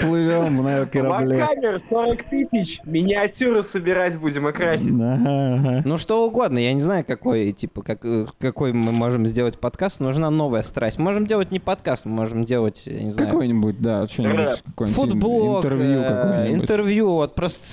[0.00, 1.40] плывем на корабле.
[1.40, 2.80] Вакамер 40 тысяч.
[2.84, 4.94] Миниатюры собирать будем и красить.
[4.94, 5.82] Ага, ага.
[5.84, 6.58] Ну, что угодно.
[6.58, 10.00] Я не знаю, какой, типа, как, э, какой мы можем сделать подкаст.
[10.00, 10.98] Нужна новая страсть.
[10.98, 16.00] Можем делать не подкаст, мы можем делать, не знаю, Какой-нибудь, да, что-нибудь, какой-нибудь футблог, интервью
[16.00, 16.62] э, какое-нибудь.
[16.62, 17.66] интервью, вот просто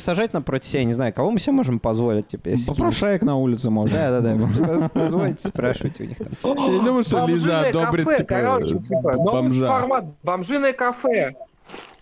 [0.00, 3.70] сажать напротив себя, не знаю, кого мы себе можем позволить, типа, если Попрошаек на улице
[3.70, 3.96] можно.
[3.96, 4.88] Да, да, да.
[4.88, 6.56] Позвольте спрашивать у них там.
[6.56, 9.66] Я не думаю, что Лиза одобрит, кафе, типа, короче, типа, бомжа.
[9.66, 10.04] формат.
[10.22, 11.34] Бомжиное кафе.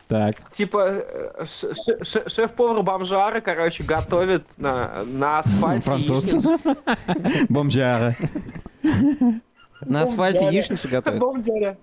[0.08, 0.50] Так.
[0.50, 6.36] Типа, э, шеф-повар бомжара, короче, готовит на, на асфальте Француз.
[7.48, 8.16] Бомжара.
[9.80, 11.18] На асфальте яичницу готовят.
[11.18, 11.76] Бомжара.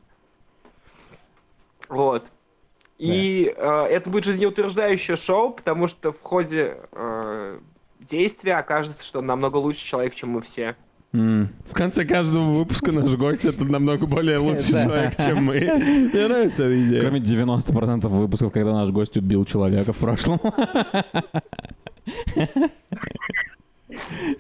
[1.90, 2.26] Вот.
[3.04, 7.60] И э, это будет жизнеутверждающее шоу, потому что в ходе э,
[8.00, 10.78] действия окажется, что он намного лучше человек, чем мы все.
[11.12, 11.50] М.
[11.70, 15.60] В конце каждого выпуска наш гость это намного более лучший человек, чем мы.
[15.60, 17.02] Мне нравится эта идея.
[17.02, 20.40] Кроме 90% выпусков, когда наш гость убил человека в прошлом.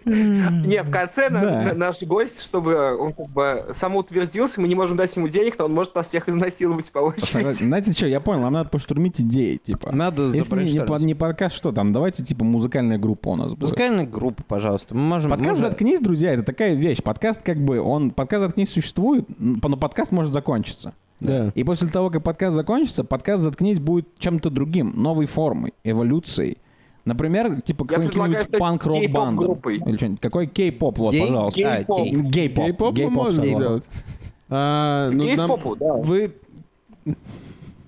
[0.06, 5.28] Не, в конце наш гость, чтобы он как бы самоутвердился, мы не можем дать ему
[5.28, 7.54] денег, но он может нас всех изнасиловать по очереди.
[7.54, 9.92] Знаете что, я понял, нам надо поштурмить идеи, типа.
[9.92, 13.62] Надо Если не, подкаст, что там, давайте, типа, музыкальная группа у нас будет.
[13.62, 14.96] Музыкальная группа, пожалуйста.
[14.96, 15.32] Мы можем...
[15.32, 17.02] Подкаст «Заткнись, друзья»— это такая вещь.
[17.04, 20.94] Подкаст как бы, он, подкаст «Заткнись» существует, но подкаст может закончиться.
[21.20, 21.52] Да.
[21.56, 26.58] И после того, как подкаст закончится, подкаст «Заткнись» будет чем-то другим, новой формой, эволюцией.
[27.06, 29.78] Например, типа какой-нибудь панк-рок кей-поп-группой.
[29.78, 30.22] Или что-нибудь.
[30.22, 31.62] Какой кей-поп, вот, Гей- пожалуйста.
[31.62, 31.98] а, Гей-поп.
[32.00, 32.12] гей.
[32.16, 32.66] Гей-поп.
[32.66, 33.58] Гей-поп мы Гей-поп, можем согласен.
[33.58, 33.90] сделать.
[34.50, 35.94] А, ну, нам- да.
[35.96, 36.36] Вы...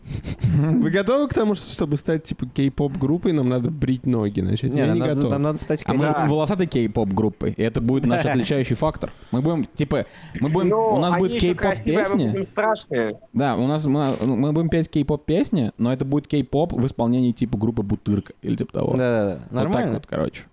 [0.55, 4.71] Вы готовы к тому, что, чтобы стать типа кей-поп группой, нам надо брить ноги начать?
[4.73, 5.31] Не, Я нам не надо, готов.
[5.31, 6.25] нам надо стать А мы Да.
[6.27, 9.11] волосатой кей-поп группой, и это будет наш отличающий фактор.
[9.31, 10.05] Мы будем, типа,
[10.39, 12.41] мы будем, Ну, у нас будет кей-поп а песни.
[12.43, 13.19] страшные.
[13.33, 17.31] Да, у нас мы, мы будем петь кей-поп песни, но это будет кей-поп в исполнении
[17.31, 18.91] типа группы Бутырка или типа того.
[18.95, 19.39] Да-да-да.
[19.43, 19.83] Вот Нормально.
[19.85, 20.43] так вот, короче.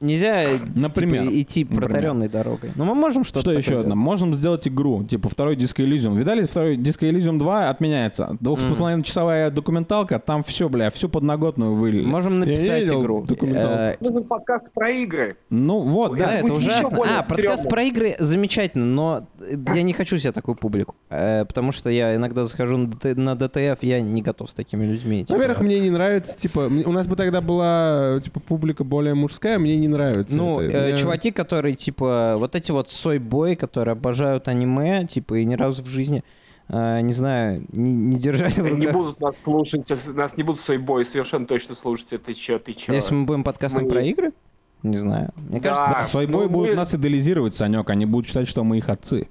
[0.00, 1.22] Нельзя Например.
[1.22, 1.82] типа, идти Например.
[1.88, 2.72] протаренной дорогой.
[2.74, 3.82] Но мы можем что-то Что еще сделать.
[3.84, 3.94] одно?
[3.96, 6.16] Можем сделать игру, типа второй Disco Elysium.
[6.16, 8.36] Видали, второй Disco Elysium 2 отменяется.
[8.40, 12.04] Двух с половиной часовая документалка, там все, бля, всю подноготную вылили.
[12.04, 13.26] Можем написать видел игру.
[13.30, 15.36] Э, Нужен подкаст про игры.
[15.50, 16.98] ну вот, Да, это ужасно.
[17.04, 20.94] А, подкаст про игры замечательно, но э, я не хочу себе такую публику.
[21.16, 24.84] Э, Потому что я иногда захожу на ДТ на ДТФ, я не готов с такими
[24.84, 25.20] людьми.
[25.24, 25.34] типа.
[25.34, 29.76] Во-первых, мне не нравится, типа, у нас бы тогда была, типа, публика более мужская, мне
[29.76, 30.34] не нравится.
[30.36, 30.76] Ну, это.
[30.76, 35.54] э, Мне- чуваки, которые, типа, вот эти вот сой-бой, которые обожают аниме, типа, и ни
[35.54, 36.24] разу в жизни,
[36.68, 38.92] э, не знаю, не, не держали в Не руках.
[38.92, 42.08] будут нас слушать, нас не будут сойбой совершенно точно слушать.
[42.24, 42.92] Ты чё, ты чё?
[42.92, 44.32] Если мы будем подкастом Мы- про игры?
[44.82, 45.30] Не знаю.
[45.36, 45.68] Мне Да.
[45.70, 48.88] кажется, Да, Сойбой ну, будут мы- нас идеализировать, Санек, они будут считать, что мы их
[48.88, 49.28] отцы.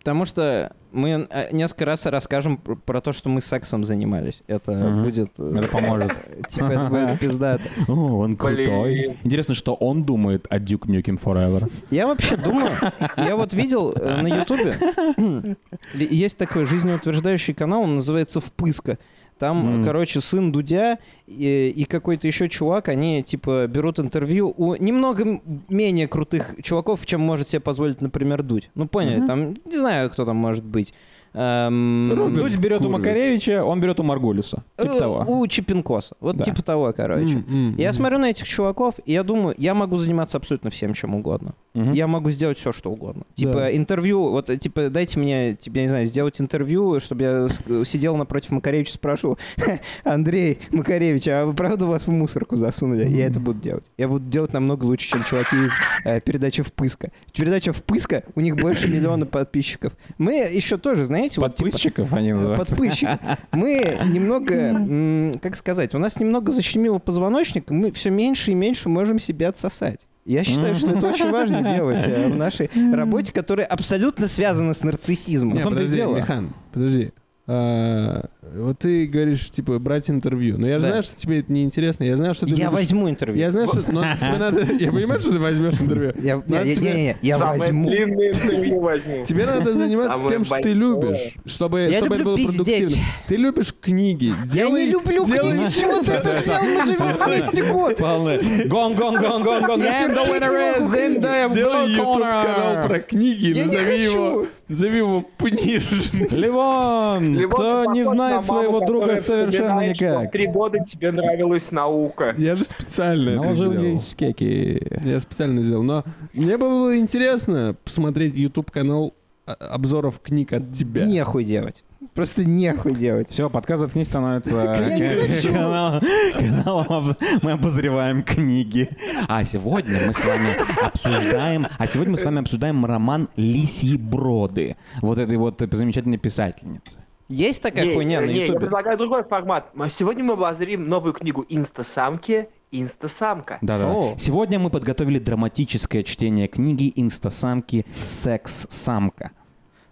[0.00, 4.42] Потому что мы э, несколько раз расскажем пр- про то, что мы сексом занимались.
[4.48, 5.04] Это Мгм.
[5.04, 5.30] будет...
[5.38, 6.12] э, Это поможет.
[6.48, 7.62] Типа, это будет пиздато.
[7.86, 9.16] О, он крутой.
[9.22, 11.70] Интересно, что он думает о Duke Nukem Forever.
[11.90, 12.72] Я вообще думаю,
[13.16, 15.56] я вот видел э, на Ютубе,
[15.94, 18.98] есть такой жизнеутверждающий канал, он называется «Впыска».
[19.40, 19.84] Там, Мгм.
[19.84, 26.08] короче, сын Дудя и, и какой-то еще чувак, они, типа, берут интервью у немного менее
[26.08, 28.70] крутых чуваков, чем может себе позволить, например, Дудь.
[28.74, 30.92] Ну, поняли, там, не знаю, кто там может быть.
[31.32, 32.98] Эм, Дудь берет у Курович.
[32.98, 34.64] Макаревича, он берет у Маргулиса.
[34.78, 35.24] Типа э, того.
[35.28, 36.16] У Чипенкоса.
[36.20, 36.44] Вот Да.
[36.44, 37.34] типа того, короче.
[37.36, 37.92] М, м, Я м.
[37.94, 41.54] смотрю на этих чуваков, и я думаю, я могу заниматься абсолютно всем, чем угодно.
[41.74, 41.92] Мгм.
[41.92, 43.22] Я могу сделать все, что угодно.
[43.34, 43.76] Типа Да.
[43.76, 47.48] интервью, вот э, типа дайте мне, типа, я не знаю, сделать интервью, чтобы я
[47.84, 49.38] сидел напротив Макаревича и спрашивал,
[50.04, 53.08] Андрей Макаревич, а вы правда вас в мусорку засунули?
[53.08, 53.84] Я это буду делать.
[53.96, 55.72] Я буду делать намного лучше, чем чуваки из
[56.04, 57.10] э, передачи «Впыска».
[57.32, 59.92] Передача «Впыска», у них больше миллиона подписчиков.
[60.18, 61.42] Мы еще тоже, знаете, вот типа...
[61.42, 62.66] Подписчиков они называют.
[62.66, 63.08] Подпысчик.
[63.52, 68.88] Мы немного, как сказать, у нас немного защемило позвоночник, и мы все меньше и меньше
[68.88, 70.06] можем себе отсосать.
[70.24, 74.84] Я считаю, что это очень важно делать э, в нашей работе, которая абсолютно связана с
[74.84, 75.54] нарциссизмом.
[75.54, 76.16] Не, подожди, дело.
[76.16, 77.12] Михан, подожди.
[77.52, 80.56] А, вот ты говоришь, типа, брать интервью.
[80.56, 80.88] Но я же Да.
[80.90, 82.04] знаю, что тебе это неинтересно.
[82.04, 83.40] Я знаю, что ты Я любишь- возьму интервью.
[83.40, 83.78] Я знаю, что...
[83.90, 84.60] Но тебе надо...
[84.78, 86.12] Я понимаю, что ты возьмешь интервью.
[86.22, 87.88] Я, тебе- не, я Самое возьму.
[87.88, 89.24] длинное интервью возьму.
[89.24, 92.56] Тебе надо заниматься тем, что ты любишь, чтобы, Я чтобы это было пиздеть.
[92.56, 93.04] продуктивно.
[93.26, 94.32] Ты любишь книги.
[94.52, 96.62] Я не люблю делай- книги, чего ты это взял?
[96.62, 97.96] Мы живем вместе год.
[97.96, 98.38] Полный.
[98.68, 99.82] Гон, гон, гон, гон, гон.
[99.82, 102.86] Я And the терпеть winner не могу is in the Сделай blue YouTube канал corner.
[102.86, 103.46] про книги.
[103.56, 104.46] Я не хочу.
[104.70, 106.12] Назови его Пниж.
[106.30, 110.32] Ливон, Либо кто не знает на своего друга совершенно никак.
[110.32, 112.34] Три года тебе нравилась наука.
[112.38, 113.98] Я же специально это Наложил сделал.
[113.98, 114.82] скеки.
[115.04, 115.82] Я специально сделал.
[115.82, 119.12] Но мне было интересно посмотреть YouTube канал
[119.46, 121.04] а, обзоров книг от тебя.
[121.04, 121.84] Нехуй делать.
[122.14, 123.28] Просто нехуй делать.
[123.28, 124.52] Все, подкаст «Заткнись» становится
[125.42, 126.00] каналом,
[126.32, 128.88] каналом мы обозреваем книги.
[129.28, 134.76] А сегодня мы с вами обсуждаем, а сегодня мы с вами обсуждаем роман «Лисьи броды»
[135.02, 136.98] вот этой вот замечательной писательницы.
[137.28, 139.70] Есть такая Не, хуйня на не, я предлагаю другой формат.
[139.78, 142.48] А Сегодня мы обозрим новую книгу «Инстасамки».
[142.72, 143.58] «Инстасамка».
[143.60, 144.16] Да-да.
[144.16, 147.84] Сегодня мы подготовили драматическое чтение книги «Инстасамки.
[148.06, 149.32] Секс-самка».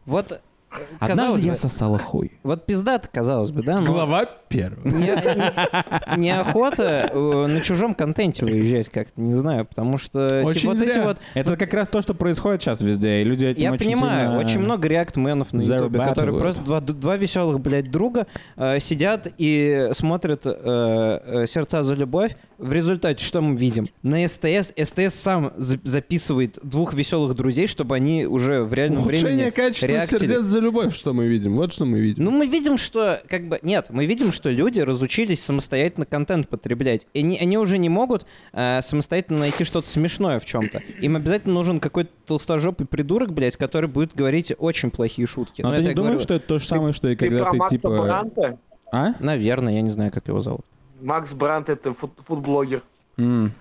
[0.07, 0.40] Вот,
[0.79, 2.33] э, казалось Однажды я бы, сосала хуй.
[2.43, 3.81] вот пиздато, казалось бы, да?
[3.81, 4.81] но- Глава первая.
[4.85, 10.73] Не- не- Неохота э, на чужом контенте выезжать как-то, не знаю, потому что Очень типа,
[10.75, 11.05] вот эти зря.
[11.05, 11.19] вот...
[11.35, 14.38] Это как раз то, что происходит сейчас везде, и люди этим Я очень понимаю, сильно
[14.45, 19.91] очень много реакт-менов на Ютубе, которые просто два, два веселых, блядь, друга э, сидят и
[19.93, 22.37] смотрят э, «Сердца за любовь».
[22.59, 23.87] В результате что мы видим?
[24.03, 29.35] На СТС СТС сам за- записывает двух веселых друзей, чтобы они уже в реальном Ухудшение
[29.37, 30.19] времени качества реактили.
[30.19, 31.54] сердец за любовь, что мы видим.
[31.57, 32.24] Вот что мы видим.
[32.24, 37.07] Ну, мы видим, что, как бы, нет, мы видим, что люди разучились самостоятельно контент потреблять.
[37.14, 40.78] И они, они уже не могут э, самостоятельно найти что-то смешное в чем-то.
[41.00, 45.62] Им обязательно нужен какой-то толстожопый придурок, блядь, который будет говорить очень плохие шутки.
[45.62, 47.28] Но Ну, ты не я думаешь, говорю- что это то же самое, что и Ты
[47.28, 47.90] когда ты Макса типа...
[48.02, 48.59] Бранта?
[48.92, 49.14] А?
[49.20, 50.62] Наверное, я не знаю, как его зовут.
[51.00, 52.83] Макс Брант это фут- футблогер.
[53.18, 53.52] М.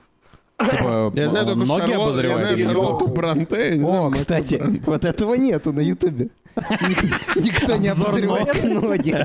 [0.60, 3.08] Типа, Я знаю только ноги Шарлот- я обозревает знаю Шарлотту?
[3.10, 3.56] Бранте.
[3.70, 4.82] я знаю О, Макса кстати, Бранте.
[4.88, 6.30] вот этого нету на Ютубе.
[6.58, 9.16] Ник- Никто не обозревает ноги.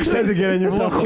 [0.00, 1.00] Кстати говоря, неплохо.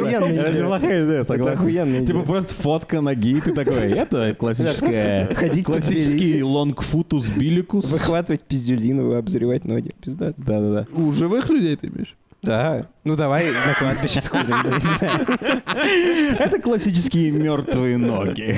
[1.24, 2.06] согласен.
[2.06, 5.34] Типа просто фотка ноги, и ты такой, это классическая...
[5.34, 7.92] ходить Классический лонгфутус биликус.
[7.92, 9.94] Выхватывать пиздюлину обозревать ноги.
[10.02, 10.32] Пизда.
[10.36, 10.86] Да-да-да.
[10.92, 12.14] У живых людей ты имеешь?
[12.44, 12.88] Да.
[13.04, 14.54] Ну давай на кладбище сходим.
[16.38, 18.57] Это классические мертвые ноги.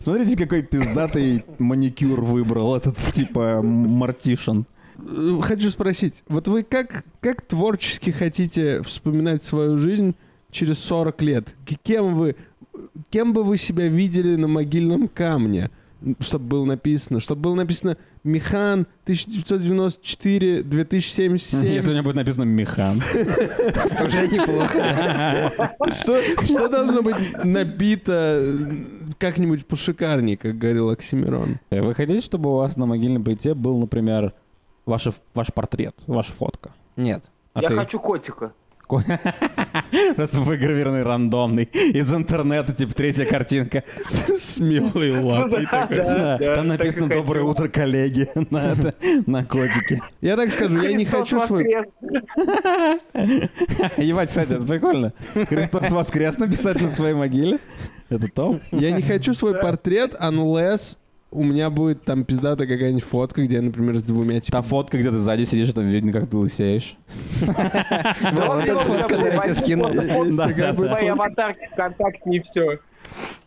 [0.00, 4.66] смотрите, какой пиздатый маникюр выбрал этот типа Мартишин.
[4.98, 10.14] Э, Хочу спросить, вот вы как, как творчески хотите вспоминать свою жизнь
[10.50, 11.54] через 40 лет?
[11.82, 12.36] Кем вы,
[13.10, 15.70] кем бы вы себя видели на могильном камне?
[16.20, 21.66] Чтобы было написано, чтобы было написано Михан 1994 2077.
[21.66, 22.98] Если у меня будет написано Механ.
[24.06, 25.72] Уже неплохо.
[25.92, 28.44] Что, должно быть набито
[29.18, 31.58] как-нибудь пошикарнее, как говорил Оксимирон?
[31.70, 34.34] Э, Вы хотите, чтобы у вас на могильном плите был, например,
[34.84, 36.72] ваш, ваш портрет, ваша фотка?
[36.96, 37.24] Нет.
[37.54, 38.52] А Я хочу котика.
[40.16, 43.84] Просто выгравированный рандомный из интернета, типа третья картинка.
[44.06, 45.96] Смелый лапой такой.
[45.96, 47.08] Да, да, Там написано.
[47.08, 48.28] «Доброе утро, коллеги»
[49.26, 50.00] на, котике.
[50.20, 51.64] Я так скажу, я не хочу свой...
[53.96, 55.12] Ебать, кстати, это прикольно.
[55.48, 57.58] Христос воскрес написать на своей могиле.
[58.08, 58.60] Это топ.
[58.72, 60.96] Я не хочу свой портрет, unless
[61.32, 64.58] у меня будет там пиздатая какая-нибудь фотка, где я, например, с двумя типа...
[64.58, 66.96] Та фотка, где ты сзади сидишь, там видно, как ты лысеешь.
[68.32, 69.90] Ну, вот эта фотка, которую я тебе скинул.
[69.92, 72.78] Да, да, Мои аватарки ВКонтакте и все.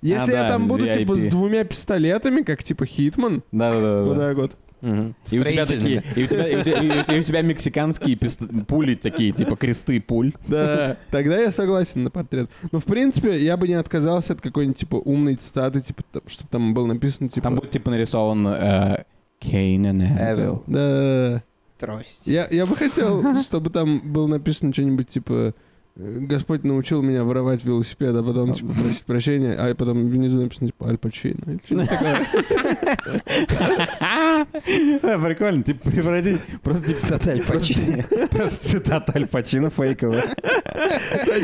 [0.01, 4.15] Если А, я да, там буду типа с двумя пистолетами, как типа Хитман, вот Да-да-да.
[4.33, 7.19] так И у тебя такие, и у тебя, и у тебя, и у тебя- и
[7.19, 10.33] у тебя мексиканские пист- пули такие, типа кресты пуль.
[10.47, 12.49] Да, тогда я согласен на портрет.
[12.71, 16.73] Но в принципе я бы не отказался от какой-нибудь типа умной цитаты, типа, чтобы там
[16.73, 17.43] было написано типа...
[17.43, 19.03] Там будет типа нарисован э,
[19.39, 20.63] Кейн и Эвил.
[20.67, 21.43] Да,
[21.79, 22.27] Трость.
[22.27, 25.53] я, я бы хотел, чтобы там было написано что-нибудь типа
[25.95, 30.89] Господь научил меня воровать велосипед, а потом типа просить прощения, а потом внизу написано типа
[30.89, 31.59] Аль Пачино.
[35.27, 38.03] Прикольно, типа превратить просто типа Цитата Аль Пачино.
[38.31, 40.33] Просто цитата Аль Пачино фейковая.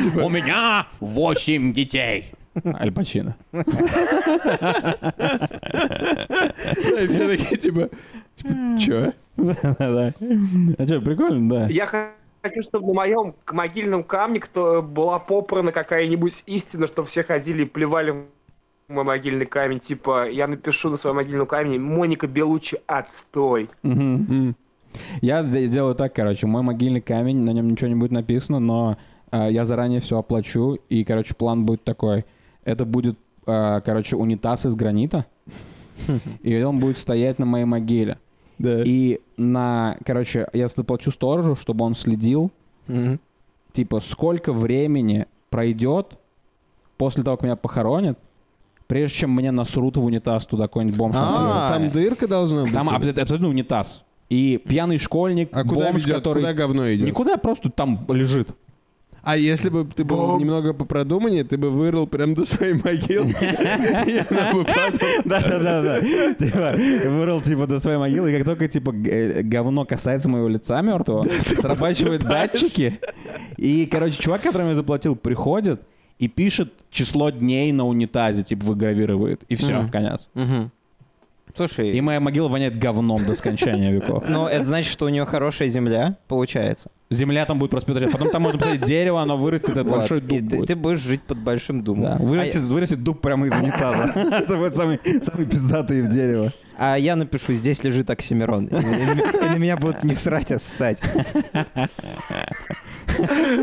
[0.03, 2.31] Типа, У меня восемь детей.
[2.65, 3.35] Аль Пачино.
[3.53, 3.61] и
[7.07, 7.89] все такие типа,
[8.35, 9.13] типа, чё?
[9.37, 10.13] Да-да.
[10.77, 11.67] А что, прикольно, да.
[11.69, 11.85] Я
[12.41, 17.63] хочу, чтобы на моем к могильном камне кто была попрана какая-нибудь истина, чтобы все ходили
[17.63, 18.15] и плевали
[18.87, 19.79] мой могильный камень.
[19.79, 23.69] Типа, я напишу на своем могильном камне Моника Белучи отстой.
[25.21, 28.97] Я де- делаю так, короче, мой могильный камень, на нем ничего не будет написано, но
[29.31, 32.25] э, я заранее все оплачу, и, короче, план будет такой.
[32.63, 35.27] Это будет, э, короче, унитаз из гранита,
[36.41, 38.17] и он будет стоять на моей могиле.
[38.59, 38.83] Да.
[38.85, 42.51] И на, короче, я заплачу сторожу, чтобы он следил,
[42.87, 43.19] Мгм.
[43.71, 46.17] типа, сколько времени пройдет
[46.97, 48.19] после того, как меня похоронят,
[48.87, 51.69] прежде чем мне насрут в унитаз туда какой-нибудь бомж А.
[51.73, 52.73] Там дырка должна быть.
[52.73, 54.03] Там абсолютно, абсолютно унитаз.
[54.29, 56.41] И пьяный школьник, А куда бомж, ведет, который...
[56.41, 57.07] куда говно идет?
[57.07, 58.49] Никуда, просто там лежит.
[59.23, 60.39] А если бы ты был Бом.
[60.39, 63.33] немного попродуманнее, ты бы вырыл прям до своей могилы.
[65.25, 66.01] Да-да-да.
[66.35, 66.73] Типа,
[67.09, 71.25] вырыл, типа, до своей могилы, и как только, типа, э, говно касается моего лица мертвого,
[71.55, 72.93] срабатывают датчики,
[73.57, 75.81] и, короче, чувак, которому я заплатил, приходит
[76.17, 80.27] и пишет число дней на унитазе, типа, выгравирует, и все, конец.
[81.55, 84.23] Слушай, И моя могила воняет говном до скончания веков.
[84.29, 86.91] но это значит, что у нее хорошая земля, получается.
[87.09, 88.11] Земля там будет просто питать.
[88.11, 90.67] Потом там можно посадить дерево, оно вырастет, это большой дуб ты, будет.
[90.67, 92.03] ты будешь жить под большим думом.
[92.03, 94.13] Да, А вырастет, вырастет дуб прямо из унитаза.
[94.15, 96.53] Это будет самый, самый пиздатый в дерево.
[96.77, 98.69] А я напишу, здесь лежит Оксимирон.
[98.71, 101.01] На меня будут не срать, а ссать.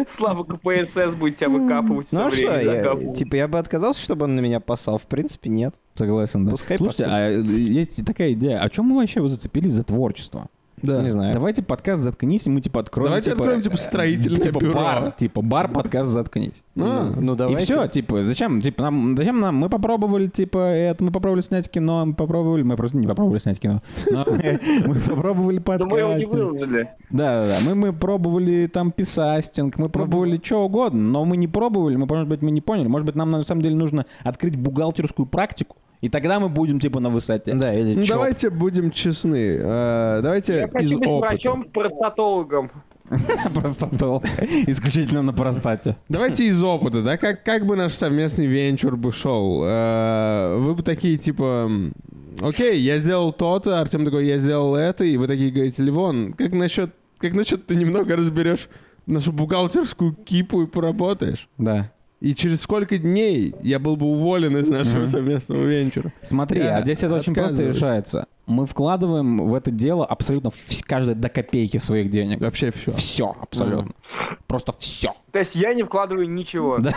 [0.08, 4.40] Слава КПСС будет тебя выкапывать Ну а что, типа я бы отказался, чтобы он на
[4.40, 4.98] меня пасал?
[4.98, 5.74] В принципе, нет.
[5.96, 6.50] Согласен, да.
[6.52, 7.16] Пускай Слушайте, посыл.
[7.16, 8.60] а э, есть такая идея.
[8.60, 10.48] О чем мы вообще вы зацепились за творчество?
[10.82, 11.00] Да.
[11.02, 11.32] Не знаю.
[11.32, 13.08] Давайте подкаст «Заткнись», и мы типа откроем...
[13.08, 14.74] Давайте типа, откроем, типа, э, строительное типа бюро.
[14.74, 16.62] бар, типа бар подкаст «Заткнись».
[16.76, 17.62] А, Ну, давайте.
[17.62, 18.60] И все, типа, зачем?
[18.60, 19.56] Типа, нам, зачем нам?
[19.56, 23.58] Мы попробовали, типа, это, мы попробовали снять кино, мы попробовали, мы просто не попробовали снять
[23.58, 23.82] кино.
[24.10, 24.26] Но
[24.86, 25.58] мы, попробовали
[26.26, 26.90] выложили.
[27.10, 27.58] Да, да, да.
[27.66, 32.28] Мы, мы пробовали там писастинг, мы пробовали что угодно, но мы не пробовали, мы, может
[32.28, 32.86] быть, мы не поняли.
[32.86, 37.00] Может быть, нам на самом деле нужно открыть бухгалтерскую практику, и тогда мы будем, типа,
[37.00, 37.54] на высоте.
[37.54, 38.16] Да, или ну, чоп.
[38.16, 39.58] давайте будем честны.
[39.60, 41.28] Э, давайте Я из хочу быть опыта.
[41.28, 42.70] врачом-простатологом.
[43.54, 44.22] Простатол.
[44.66, 45.96] Исключительно на простате.
[46.08, 47.16] Давайте из опыта, да?
[47.16, 49.62] Как, как бы наш совместный венчур бы шел?
[49.64, 51.70] Э, вы бы такие, типа...
[52.40, 56.52] Окей, я сделал то-то, Артем такой, я сделал это, и вы такие говорите, Ливон, как
[56.52, 58.68] насчет, как насчет ты немного разберешь
[59.06, 61.48] нашу бухгалтерскую кипу и поработаешь?
[61.56, 61.92] Да.
[62.26, 65.06] И через сколько дней я был бы уволен из нашего Мгм.
[65.06, 66.12] совместного венчура?
[66.24, 68.26] Смотри, Я а здесь это очень просто решается.
[68.46, 70.50] Мы вкладываем в это дело абсолютно
[70.86, 72.40] каждая до копейки своих денег.
[72.40, 72.90] Вообще все.
[72.94, 73.92] Все, абсолютно.
[74.48, 75.12] Просто все.
[75.30, 76.78] То есть я не вкладываю ничего.
[76.78, 76.92] Да.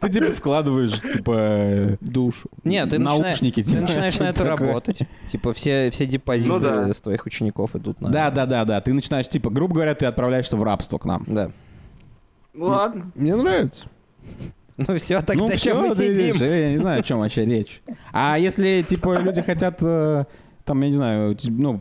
[0.00, 2.48] Ты типа вкладываешь, типа, Душу.
[2.62, 3.62] Нет, ты, начинаешь, наушники.
[3.62, 5.00] ты начинаешь на это работать.
[5.28, 8.08] Типа все, все депозиты Ну с твоих учеников идут на...
[8.08, 8.80] Да, да, да, да.
[8.80, 11.24] Ты начинаешь, типа, грубо говоря, ты отправляешься в рабство к нам.
[11.26, 11.50] Да.
[12.54, 13.10] Ну ладно.
[13.14, 13.86] Мне нравится.
[14.76, 16.34] Ну все, тогда ну, чем мы сидим?
[16.36, 17.80] Я не знаю, о чем вообще речь.
[18.12, 20.24] А если, типа, люди хотят, э,
[20.64, 21.80] там, я не знаю, ну,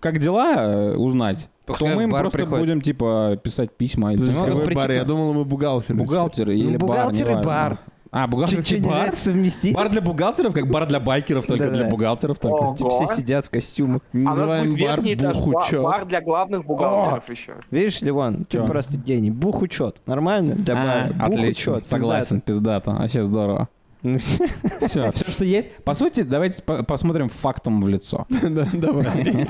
[0.00, 2.60] как дела э, узнать, то Пускай мы им бар просто приходят.
[2.60, 4.12] будем, типа, писать письма.
[4.14, 4.90] Или Ну, Какой прийти бар?
[4.90, 5.96] Я думал, мы бухгалтеры.
[5.98, 7.78] бухгалтеры или Ну, бухгалтер и бар.
[8.14, 9.16] А, бухгалтерский чё, нельзя бар?
[9.16, 9.74] совместить?
[9.74, 12.76] Бар для бухгалтеров, как бар для байкеров, только для бухгалтеров только.
[12.76, 14.02] Типа все сидят в костюмах.
[14.12, 15.82] А Называем бар бухучет.
[15.82, 17.54] бар для главных бухгалтеров еще.
[17.70, 19.30] Видишь, Ливан, ты просто гений.
[19.30, 20.02] Бухучет.
[20.04, 21.24] Нормально для А, бара?
[21.24, 21.86] отлично, Бухучет.
[21.86, 23.68] согласен, пиздато, вообще здорово.
[24.02, 24.44] Ну, всё.
[24.80, 25.70] Все, все, что есть.
[25.84, 28.26] По сути, давайте по- посмотрим фактом в лицо.
[28.42, 29.46] Да, давай.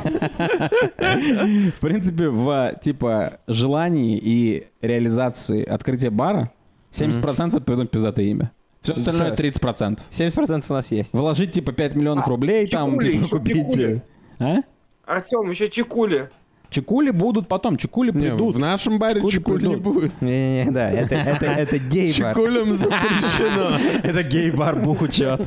[1.71, 6.51] В принципе, в типа желании и реализации открытия бара
[6.93, 8.53] 70% это придумать пиздатое имя.
[8.83, 9.45] Все остальное Всё.
[9.45, 10.01] 30%.
[10.11, 11.13] 70% у нас есть.
[11.13, 13.71] Вложить типа 5 миллионов рублей, там чекули, типа ещё купить...
[13.71, 14.03] чекули.
[14.39, 14.57] А?
[15.05, 16.31] Артем, еще чекули.
[16.73, 18.57] Чекули будут потом, чекули Не, придут.
[18.57, 20.23] в нашем баре Чекули чекули не будет.
[20.23, 22.35] Не-не-не, да, это, это, это гей-бар.
[22.35, 23.79] Чекулям запрещено.
[24.03, 25.43] Это гей-бар бухучет.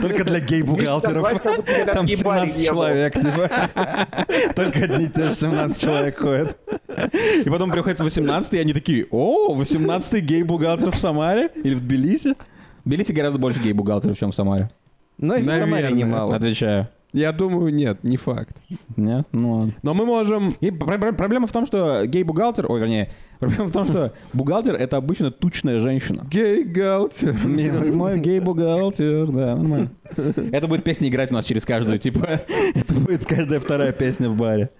[0.00, 1.28] Только для гей-бухгалтеров.
[1.92, 2.74] Там в гей-баре 17 не был.
[2.74, 3.50] человек, типа.
[4.56, 6.56] Только одни и те же 17 человек ходят.
[7.44, 12.34] И потом приходится 18 и они такие, о, 18 гей-бухгалтер в Самаре или в Тбилиси?
[12.84, 14.70] В Тбилиси гораздо больше гей-бухгалтеров, чем в Самаре.
[15.18, 15.92] Но и в Самаре Наверное.
[15.92, 16.36] немало.
[16.36, 16.88] Отвечаю.
[17.12, 18.56] Я думаю, нет, не факт.
[18.96, 19.26] Нет?
[19.32, 19.74] Ну ладно.
[19.82, 20.54] Но мы можем...
[20.60, 24.74] И про- про- проблема в том, что гей-бухгалтер, ой, вернее, проблема в том, что бухгалтер—
[24.76, 26.24] это обычно тучная женщина.
[26.30, 27.34] Гей-галтер.
[27.44, 29.90] Милый мой гей-бухгалтер, да, нормально.
[30.52, 32.42] Это будет песня играть у нас через каждую, типа,
[32.74, 34.70] это будет каждая вторая песня в баре.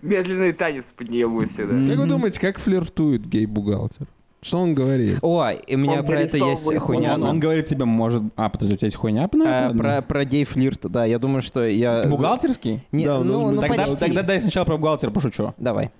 [0.00, 1.74] Медленный танец под нее будет всегда.
[1.90, 4.06] Как вы думаете, как флиртует гей-бухгалтер?
[4.42, 5.18] Что он говорит?
[5.22, 7.14] Ой, и у меня Он про это есть Он, хуйня.
[7.14, 8.24] он- он говорит тебе, может...
[8.34, 12.04] А, подожди, у тебя есть хуйня А, про, про гей-флирт, да, я думаю, что я...
[12.08, 12.84] Бухгалтерский?
[12.90, 13.96] Не, Да, ну, ну тогда, почти.
[13.96, 15.54] тогда дай сначала про бухгалтера пошучу.
[15.58, 15.92] Давай.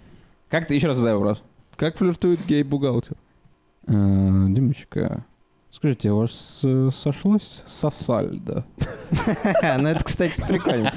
[0.49, 0.75] Как ты...
[0.75, 1.41] Еще раз задай вопрос.
[1.77, 3.17] Как флиртует гей-бухгалтер?
[3.87, 3.93] Э,
[4.49, 5.25] Димочка,
[5.73, 8.65] скажите, у вас э, сошлось сосальдо?
[9.79, 10.93] Ну, это, кстати, прикольно.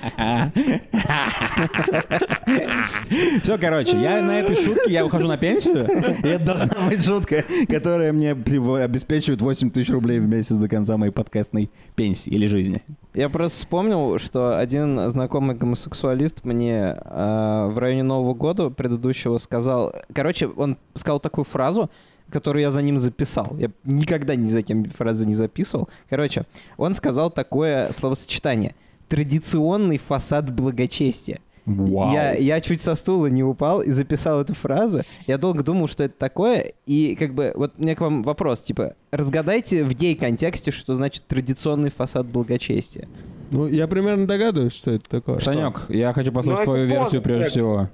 [3.43, 5.85] Все, короче, я на этой шутке, я ухожу на пенсию,
[6.23, 10.97] и это должна быть шутка, которая мне обеспечивает 8 тысяч рублей в месяц до конца
[10.97, 12.83] моей подкастной пенсии или жизни.
[13.13, 19.93] Я просто вспомнил, что один знакомый гомосексуалист мне э, в районе Нового года предыдущего сказал...
[20.13, 21.89] Короче, он сказал такую фразу,
[22.29, 23.55] которую я за ним записал.
[23.57, 25.89] Я никогда ни за кем фразы не записывал.
[26.09, 26.45] Короче,
[26.77, 28.75] он сказал такое словосочетание.
[29.07, 31.39] Традиционный фасад благочестия.
[31.65, 32.13] Вау.
[32.13, 35.01] Я, я чуть со стула не упал и записал эту фразу.
[35.25, 36.73] Я долго думал, что это такое.
[36.85, 41.23] И как бы, вот у меня к вам вопрос, типа, разгадайте в гей-контексте, что значит
[41.27, 43.07] традиционный фасад благочестия.
[43.49, 45.39] Ну, я примерно догадываюсь, что это такое.
[45.39, 47.59] Санек, я хочу послушать Ну, твою версию прежде секса.
[47.59, 47.89] всего.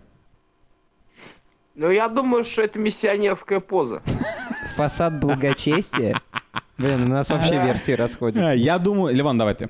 [1.82, 4.04] Ну, я думаю, что это миссионерская поза.
[4.76, 6.22] Фасад благочестия?
[6.78, 8.52] Блин, у нас вообще версии А, расходятся.
[8.54, 9.16] Я думаю...
[9.16, 9.68] Ливан, давай ты.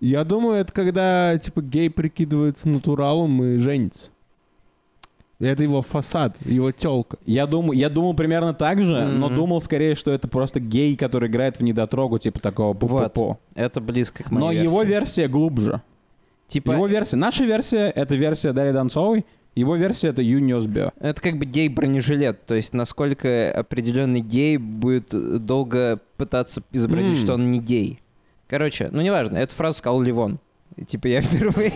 [0.00, 4.10] Я думаю, это когда, типа, гей прикидывается натуралом и женится.
[5.38, 7.18] Это его фасад, его телка.
[7.26, 9.36] Я думаю, я думал примерно так же, но Мгм.
[9.36, 14.24] думал скорее, что это просто гей, который играет в недотрогу, типа такого пу Это близко
[14.24, 14.64] к моей Но версии.
[14.64, 15.82] его версия глубже.
[16.46, 19.26] Типа, Его версия, наша версия— это версия Дарьи Донцовой,
[19.58, 20.92] его версия— это Ю Ньюсбио.
[21.00, 22.44] это как бы гей-бронежилет.
[22.46, 25.08] То есть, насколько определенный гей будет
[25.44, 27.24] долго пытаться изобразить, М.
[27.24, 28.00] что он не гей.
[28.48, 30.38] Короче, ну неважно, эту фразу сказал Ливон.
[30.76, 31.72] И, Типа я впервые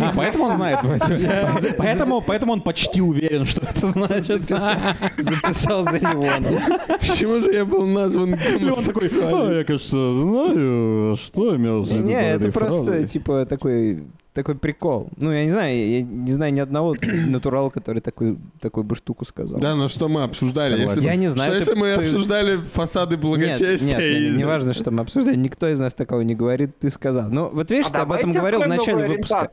[0.00, 0.78] А, поэтому он знает.
[1.76, 4.24] Поэтому, поэтому он почти уверен, что это значит.
[4.24, 4.76] записал,
[5.18, 6.62] записал за Леона.
[6.98, 9.52] Почему же я был назван Леон такой, «А, гомосексуалистом?
[9.52, 13.06] я, кажется, знаю, что имелось в виду Не, это просто, фразой».
[13.08, 14.04] типа, такой
[14.38, 15.08] такой прикол.
[15.16, 19.24] Ну, я не знаю, я не знаю ни одного натурала, который такой, такую бы штуку
[19.24, 19.58] сказал.
[19.60, 20.80] Да, но что мы обсуждали?
[20.80, 23.76] Если, Я не знаю, Что ты- если мы ты- обсуждали фасады Нет, благочестия?
[23.98, 26.88] нет, и- не, не важно, что мы обсуждали, никто из нас такого не говорит, ты
[26.90, 27.28] сказал.
[27.30, 29.48] Ну, вот видишь, А ты об этом говорил в начале выпуска.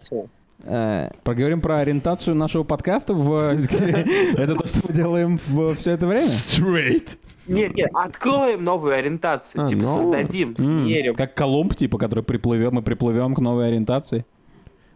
[0.63, 3.33] Э, Проговорим про ориентацию нашего подкаста в...
[4.37, 5.39] Это то, что мы делаем
[5.75, 6.25] все это время?
[6.25, 7.17] Straight.
[7.47, 9.63] Нет, нет, откроем новую ориентацию.
[9.63, 10.01] А, типа новую?
[10.01, 11.13] создадим, смерим.
[11.13, 14.25] Как Колумб, типа, который приплывет, мы приплывем к новой ориентации.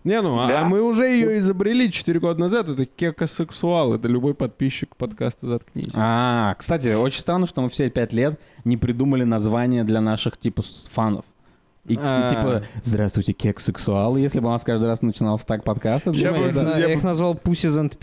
[0.04, 0.62] Не, ну, а- Да.
[0.62, 2.70] а мы уже ее изобрели 4 года назад.
[2.70, 3.94] Это кекосексуал.
[3.94, 5.90] Это любой подписчик подкаста «Заткнись».
[5.94, 10.62] А, кстати, очень странно, что мы все пять лет не придумали название для наших, типа,
[10.92, 11.26] фанов.
[11.88, 12.30] И, А.
[12.30, 14.16] типа, здравствуйте, кек-сексуал.
[14.18, 17.04] Если бы у нас каждый раз начинался так подкаст, Я было бы- я, я их
[17.04, 17.94] назвал Pussies and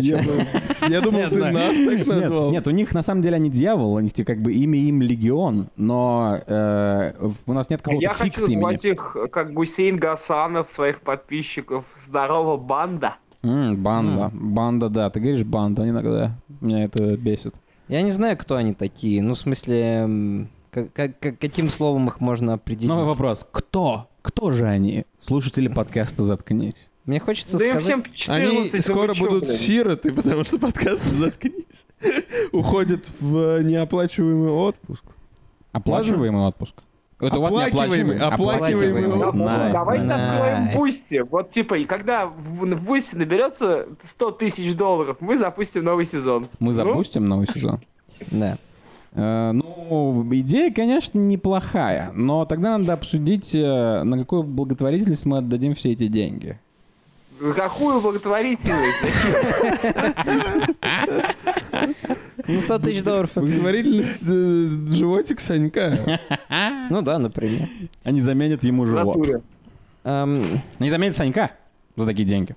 [0.00, 0.22] Я, вначале.
[0.22, 0.46] бы-
[0.92, 1.50] я думал, ты да.
[1.50, 2.50] нас так Нет, назвал.
[2.50, 5.00] нет, у них на самом деле они дьявол, у них типа, как бы имя им
[5.00, 7.12] легион, но э,
[7.46, 8.60] у нас нет какого-то Я фикс хочу имени.
[8.60, 11.84] звать их, как Гусейн Гасанов, своих подписчиков.
[11.96, 13.14] Здорово, банда.
[13.42, 17.54] Банда, банда, да, ты говоришь банда иногда, меня это бесит.
[17.88, 19.22] Я не знаю, кто они такие.
[19.22, 22.88] Ну, в смысле, как- как- как- каким словом их можно определить?
[22.88, 24.08] Новый вопрос, кто?
[24.22, 25.04] Кто же они?
[25.20, 26.88] Слушатели подкаста «Заткнись».
[27.06, 27.84] Мне хочется Да им сказать...
[27.84, 29.54] всем Они 14, ну скоро вы чё, будут блин?
[29.54, 31.86] сироты, потому что подкаст «Заткнись»
[32.52, 35.02] уходит в неоплачиваемый отпуск.
[35.72, 36.74] Оплачиваемый отпуск?
[37.20, 38.96] Это у вас не Оплакиваемый, оплачиваемый.
[38.98, 39.42] оплакиваемый отпуск.
[39.44, 40.24] Nice, Давайте nice.
[40.32, 40.68] откроем.
[40.74, 41.18] Boosty.
[41.30, 46.48] Вот типа, и когда в, в Boosty наберется 100 тысяч долларов, мы запустим новый сезон.
[46.58, 47.80] Мы Ну, запустим новый сезон?
[48.30, 48.56] Да.
[49.12, 55.74] Э, Ну, идея, конечно, неплохая, но тогда надо обсудить, э, на какую благотворительность мы отдадим
[55.74, 56.58] все эти деньги.
[57.56, 58.98] Какую благотворительность?
[62.46, 63.30] Ну, 100 тысяч долларов.
[63.34, 66.18] Благотворительность э, животик Санька.
[66.90, 67.68] Ну да, например.
[68.02, 69.26] Они заменят ему живот.
[70.04, 70.42] Эм,
[70.78, 71.52] Они заменят Санька
[71.96, 72.56] за такие деньги.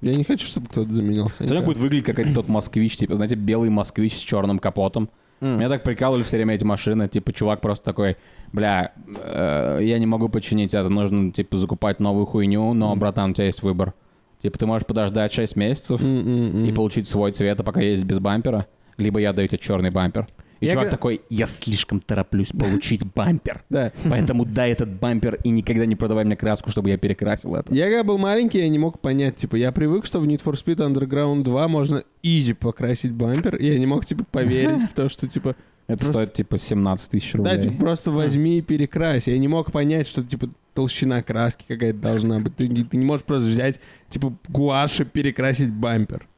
[0.00, 1.66] Я не хочу, чтобы кто-то заменил Санек Санька.
[1.66, 5.10] будет выглядеть как этот тот москвич, типа, знаете, белый москвич с черным капотом.
[5.40, 5.56] М.
[5.58, 7.08] Меня так прикалывали все время эти машины.
[7.08, 8.16] Типа, чувак просто такой,
[8.52, 8.92] бля,
[9.24, 13.46] э, я не могу починить это, нужно, типа, закупать новую хуйню, но, братан, у тебя
[13.46, 13.94] есть выбор.
[14.38, 16.64] Типа, ты можешь подождать 6 месяцев М-м-м.
[16.64, 18.66] и получить свой цвет, а пока ездить без бампера,
[18.96, 20.26] либо я даю тебе черный бампер.
[20.60, 23.62] И Я чувак га- такой, я слишком тороплюсь получить бампер.
[23.70, 23.92] Да.
[24.08, 27.74] Поэтому дай этот бампер и никогда не продавай мне краску, чтобы я перекрасил это.
[27.74, 30.52] Я когда был маленький, я не мог понять, типа, я привык, что в Need for
[30.52, 35.26] Speed Underground 2 можно изи покрасить бампер, я не мог, типа, поверить в то, что,
[35.28, 35.56] типа,
[35.86, 37.56] Это Просто- стоит типа 17 тысяч рублей.
[37.56, 39.26] да, типа, просто возьми и перекрась.
[39.26, 42.54] Я не мог понять, что, типа, толщина краски какая-то должна быть.
[42.54, 46.28] Ты, не- ты не можешь просто взять, типа, гуашь и перекрасить бампер.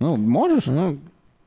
[0.00, 0.66] Ну, можешь?
[0.66, 0.98] Ну,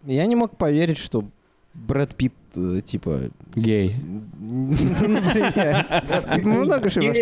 [0.06, 1.26] я не мог поверить, что
[1.74, 3.30] Брэд Питт, э, типа...
[3.56, 3.90] Гей.
[6.34, 7.14] Типа, много что Я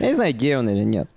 [0.00, 1.08] не знаю, гей он или нет.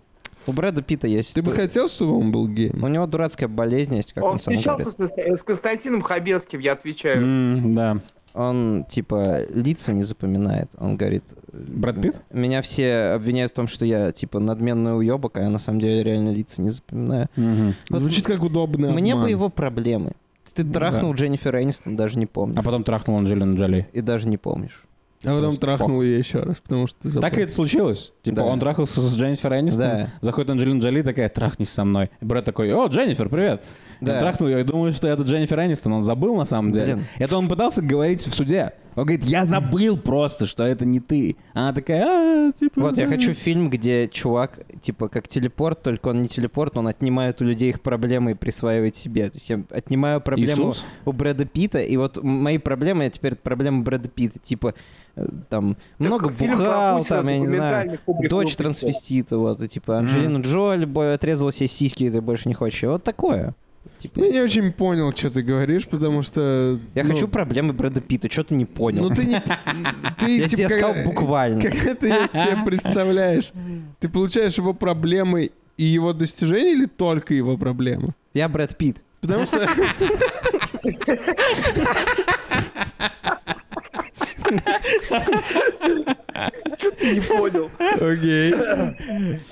[0.45, 1.33] У Брэда Питта есть...
[1.33, 2.83] Ты бы хотел, чтобы он был геем?
[2.83, 7.73] У него дурацкая болезнь есть, как он, Он встречался с, Константином Хабенским, я отвечаю.
[7.73, 7.95] Да.
[8.33, 10.69] Он, типа, лица не запоминает.
[10.77, 11.23] Он говорит...
[11.51, 12.21] э, Брэд Питт?
[12.31, 16.03] Меня все обвиняют в том, что я, типа, надменный уебок, а я на самом деле
[16.03, 17.29] реально лица не запоминаю.
[17.35, 17.73] Мгм.
[17.89, 20.13] Вот Звучит как удобный Мне бы его проблемы.
[20.57, 22.57] Ты трахнул Дженнифер Энистон, даже не помнишь.
[22.59, 23.87] А потом трахнул Анджелину Джоли.
[23.93, 24.83] И даже не помнишь.
[25.23, 28.13] А потом Просто трахнул ее еще раз, потому что ты Так и это случилось.
[28.21, 28.43] Типа Да.
[28.43, 30.09] он трахался с Дженнифер Энистон, Да.
[30.21, 32.11] заходит Анджелина Джоли такая, трахнись со мной.
[32.21, 33.63] И Брэд такой, о, Дженнифер, привет.
[34.01, 34.13] Да.
[34.13, 35.93] Он трахнул ее и думал, что это Дженнифер Энистон.
[35.93, 36.95] Он забыл на самом деле.
[36.95, 37.05] Блин.
[37.17, 38.73] Это он пытался говорить в суде.
[38.97, 41.37] Он говорит, я забыл просто, что это не ты.
[41.53, 42.81] Она такая, а, типа...
[42.81, 43.13] Вот, я да».
[43.13, 47.69] хочу фильм, где чувак, типа, как телепорт, только он не телепорт, он отнимает у людей
[47.69, 49.29] их проблемы и присваивает себе.
[49.29, 50.85] То есть я отнимаю проблему Иисус?
[51.05, 54.39] у Брэда Питта, и вот мои проблемы, а теперь это проблема Брэда Питта.
[54.39, 54.73] Типа,
[55.15, 59.99] э, там, много фильм про бухал, там, я не знаю, дочь трансвестита, вот, и типа,
[59.99, 62.81] Анджелину Джоли бой, отрезала себе сиськи, и ты больше не хочешь.
[62.81, 63.53] Вот такое.
[63.97, 66.79] Типа, Я не очень понял, что ты говоришь, потому что...
[66.95, 69.09] я ну, хочу проблемы Брэда Питта, что ты не понял?
[69.09, 69.39] Ну ты не...
[70.19, 71.61] Ты, я типа, тебе сказал как- буквально.
[71.61, 73.51] Как это я себе представляешь?
[73.99, 78.09] Ты получаешь его проблемы и его достижения или только его проблемы?
[78.33, 78.97] Я Брэд Питт.
[79.21, 79.67] Потому что...
[87.01, 87.69] Не понял.
[87.95, 88.53] Окей.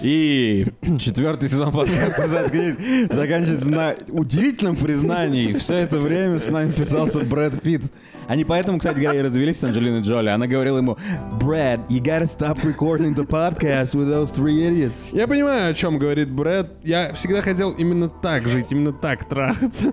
[0.01, 0.65] И
[0.99, 2.75] четвертый сезон подкаста «Заткнись»
[3.09, 5.53] заканчивается на удивительном признании.
[5.53, 7.83] Все это время с нами писался Брэд Питт.
[8.28, 10.30] Они поэтому, кстати говоря, и развелись с Анджелиной Джоли.
[10.30, 10.97] Она говорила ему,
[11.39, 15.15] Брэд, you gotta stop recording the podcast with those three idiots.
[15.15, 16.67] Я понимаю, о чем говорит Брэд.
[16.84, 19.91] Я всегда хотел именно так жить, именно так трахаться.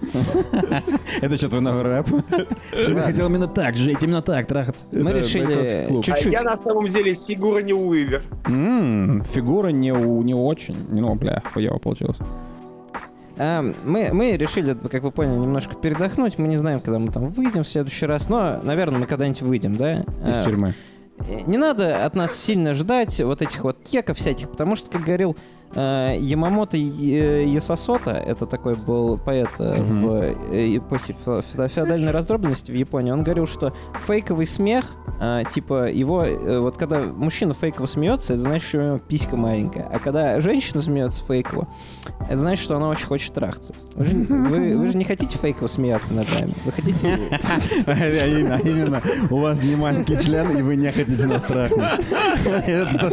[1.20, 2.06] Это что, твой новый рэп?
[2.80, 4.84] Всегда хотел именно так жить, именно так трахаться.
[4.92, 6.00] Мы решили клуб.
[6.00, 6.32] А чуть-чуть...
[6.32, 8.22] я на самом деле фигура не Уивер.
[8.46, 10.76] Фигура не, у- не очень.
[10.90, 12.16] Ну, бля, хуево получилось.
[13.38, 16.38] А, мы, мы решили, как вы поняли, немножко передохнуть.
[16.38, 19.76] Мы не знаем, когда мы там выйдем в следующий раз, но, наверное, мы когда-нибудь выйдем,
[19.76, 20.00] да?
[20.26, 20.74] Из А, тюрьмы.
[21.20, 25.04] э, Не надо от нас сильно ждать вот этих вот кеков всяких, потому что, как
[25.04, 25.36] говорил
[25.74, 30.00] Ямамото Е- Ясосота, это такой был поэт э, Мгм.
[30.06, 33.72] в э, эпохе фе- фе- феодальной раздробленности в Японии, он говорил, что
[34.06, 34.84] фейковый смех,
[35.20, 39.36] э, типа его, э, вот когда мужчина фейково смеется, это значит, что у него писька
[39.36, 41.66] маленькая, а когда женщина смеется фейково,
[42.28, 43.74] это значит, что она очень хочет трахаться.
[43.94, 47.18] Вы же, вы- вы же не хотите фейково смеяться над нами, вы хотите...
[47.86, 47.92] А
[48.26, 51.80] именно, именно, у вас не маленький член, и вы не хотите нас трахнуть.
[52.66, 53.10] Это то,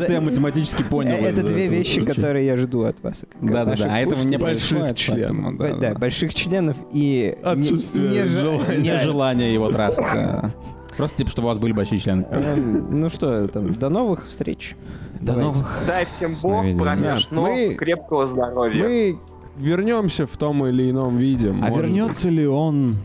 [0.00, 1.16] что- я математически понял.
[1.24, 3.22] Это две вещи, которые я жду от вас.
[3.24, 4.36] от Да-да-да, наших а этого не.
[4.38, 5.56] Больших членов.
[5.58, 5.98] Да, да, да.
[5.98, 8.76] больших членов и Отсутствие не- не жа- желания.
[8.78, 10.52] не- Нежелание его трахаться.
[10.96, 12.26] Просто типа, чтобы у вас были большие члены.
[12.30, 14.74] Эм, Ну что, там, до новых встреч.
[15.20, 15.42] До Давайте.
[15.58, 15.82] новых.
[15.86, 18.82] Дай всем Бог промеж Да, ног, мы- крепкого здоровья.
[18.82, 19.18] Мы
[19.58, 21.50] вернемся в том или ином виде.
[21.50, 22.96] А может вернется ли он,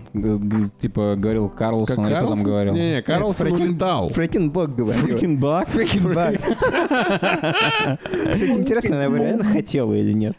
[0.80, 1.49] типа, говорил.
[1.49, 2.45] Карлсон, Как или кто там Карлсон?
[2.45, 2.74] говорил?
[2.74, 4.10] Не-не, Карлсон Фрэкин- улетал.
[4.10, 5.02] Фрэкинбок говорил.
[5.02, 5.68] Фрикин Бак?
[5.70, 6.36] Фрэкинбак.
[8.32, 10.36] Кстати, интересно, она его реально хотела или нет?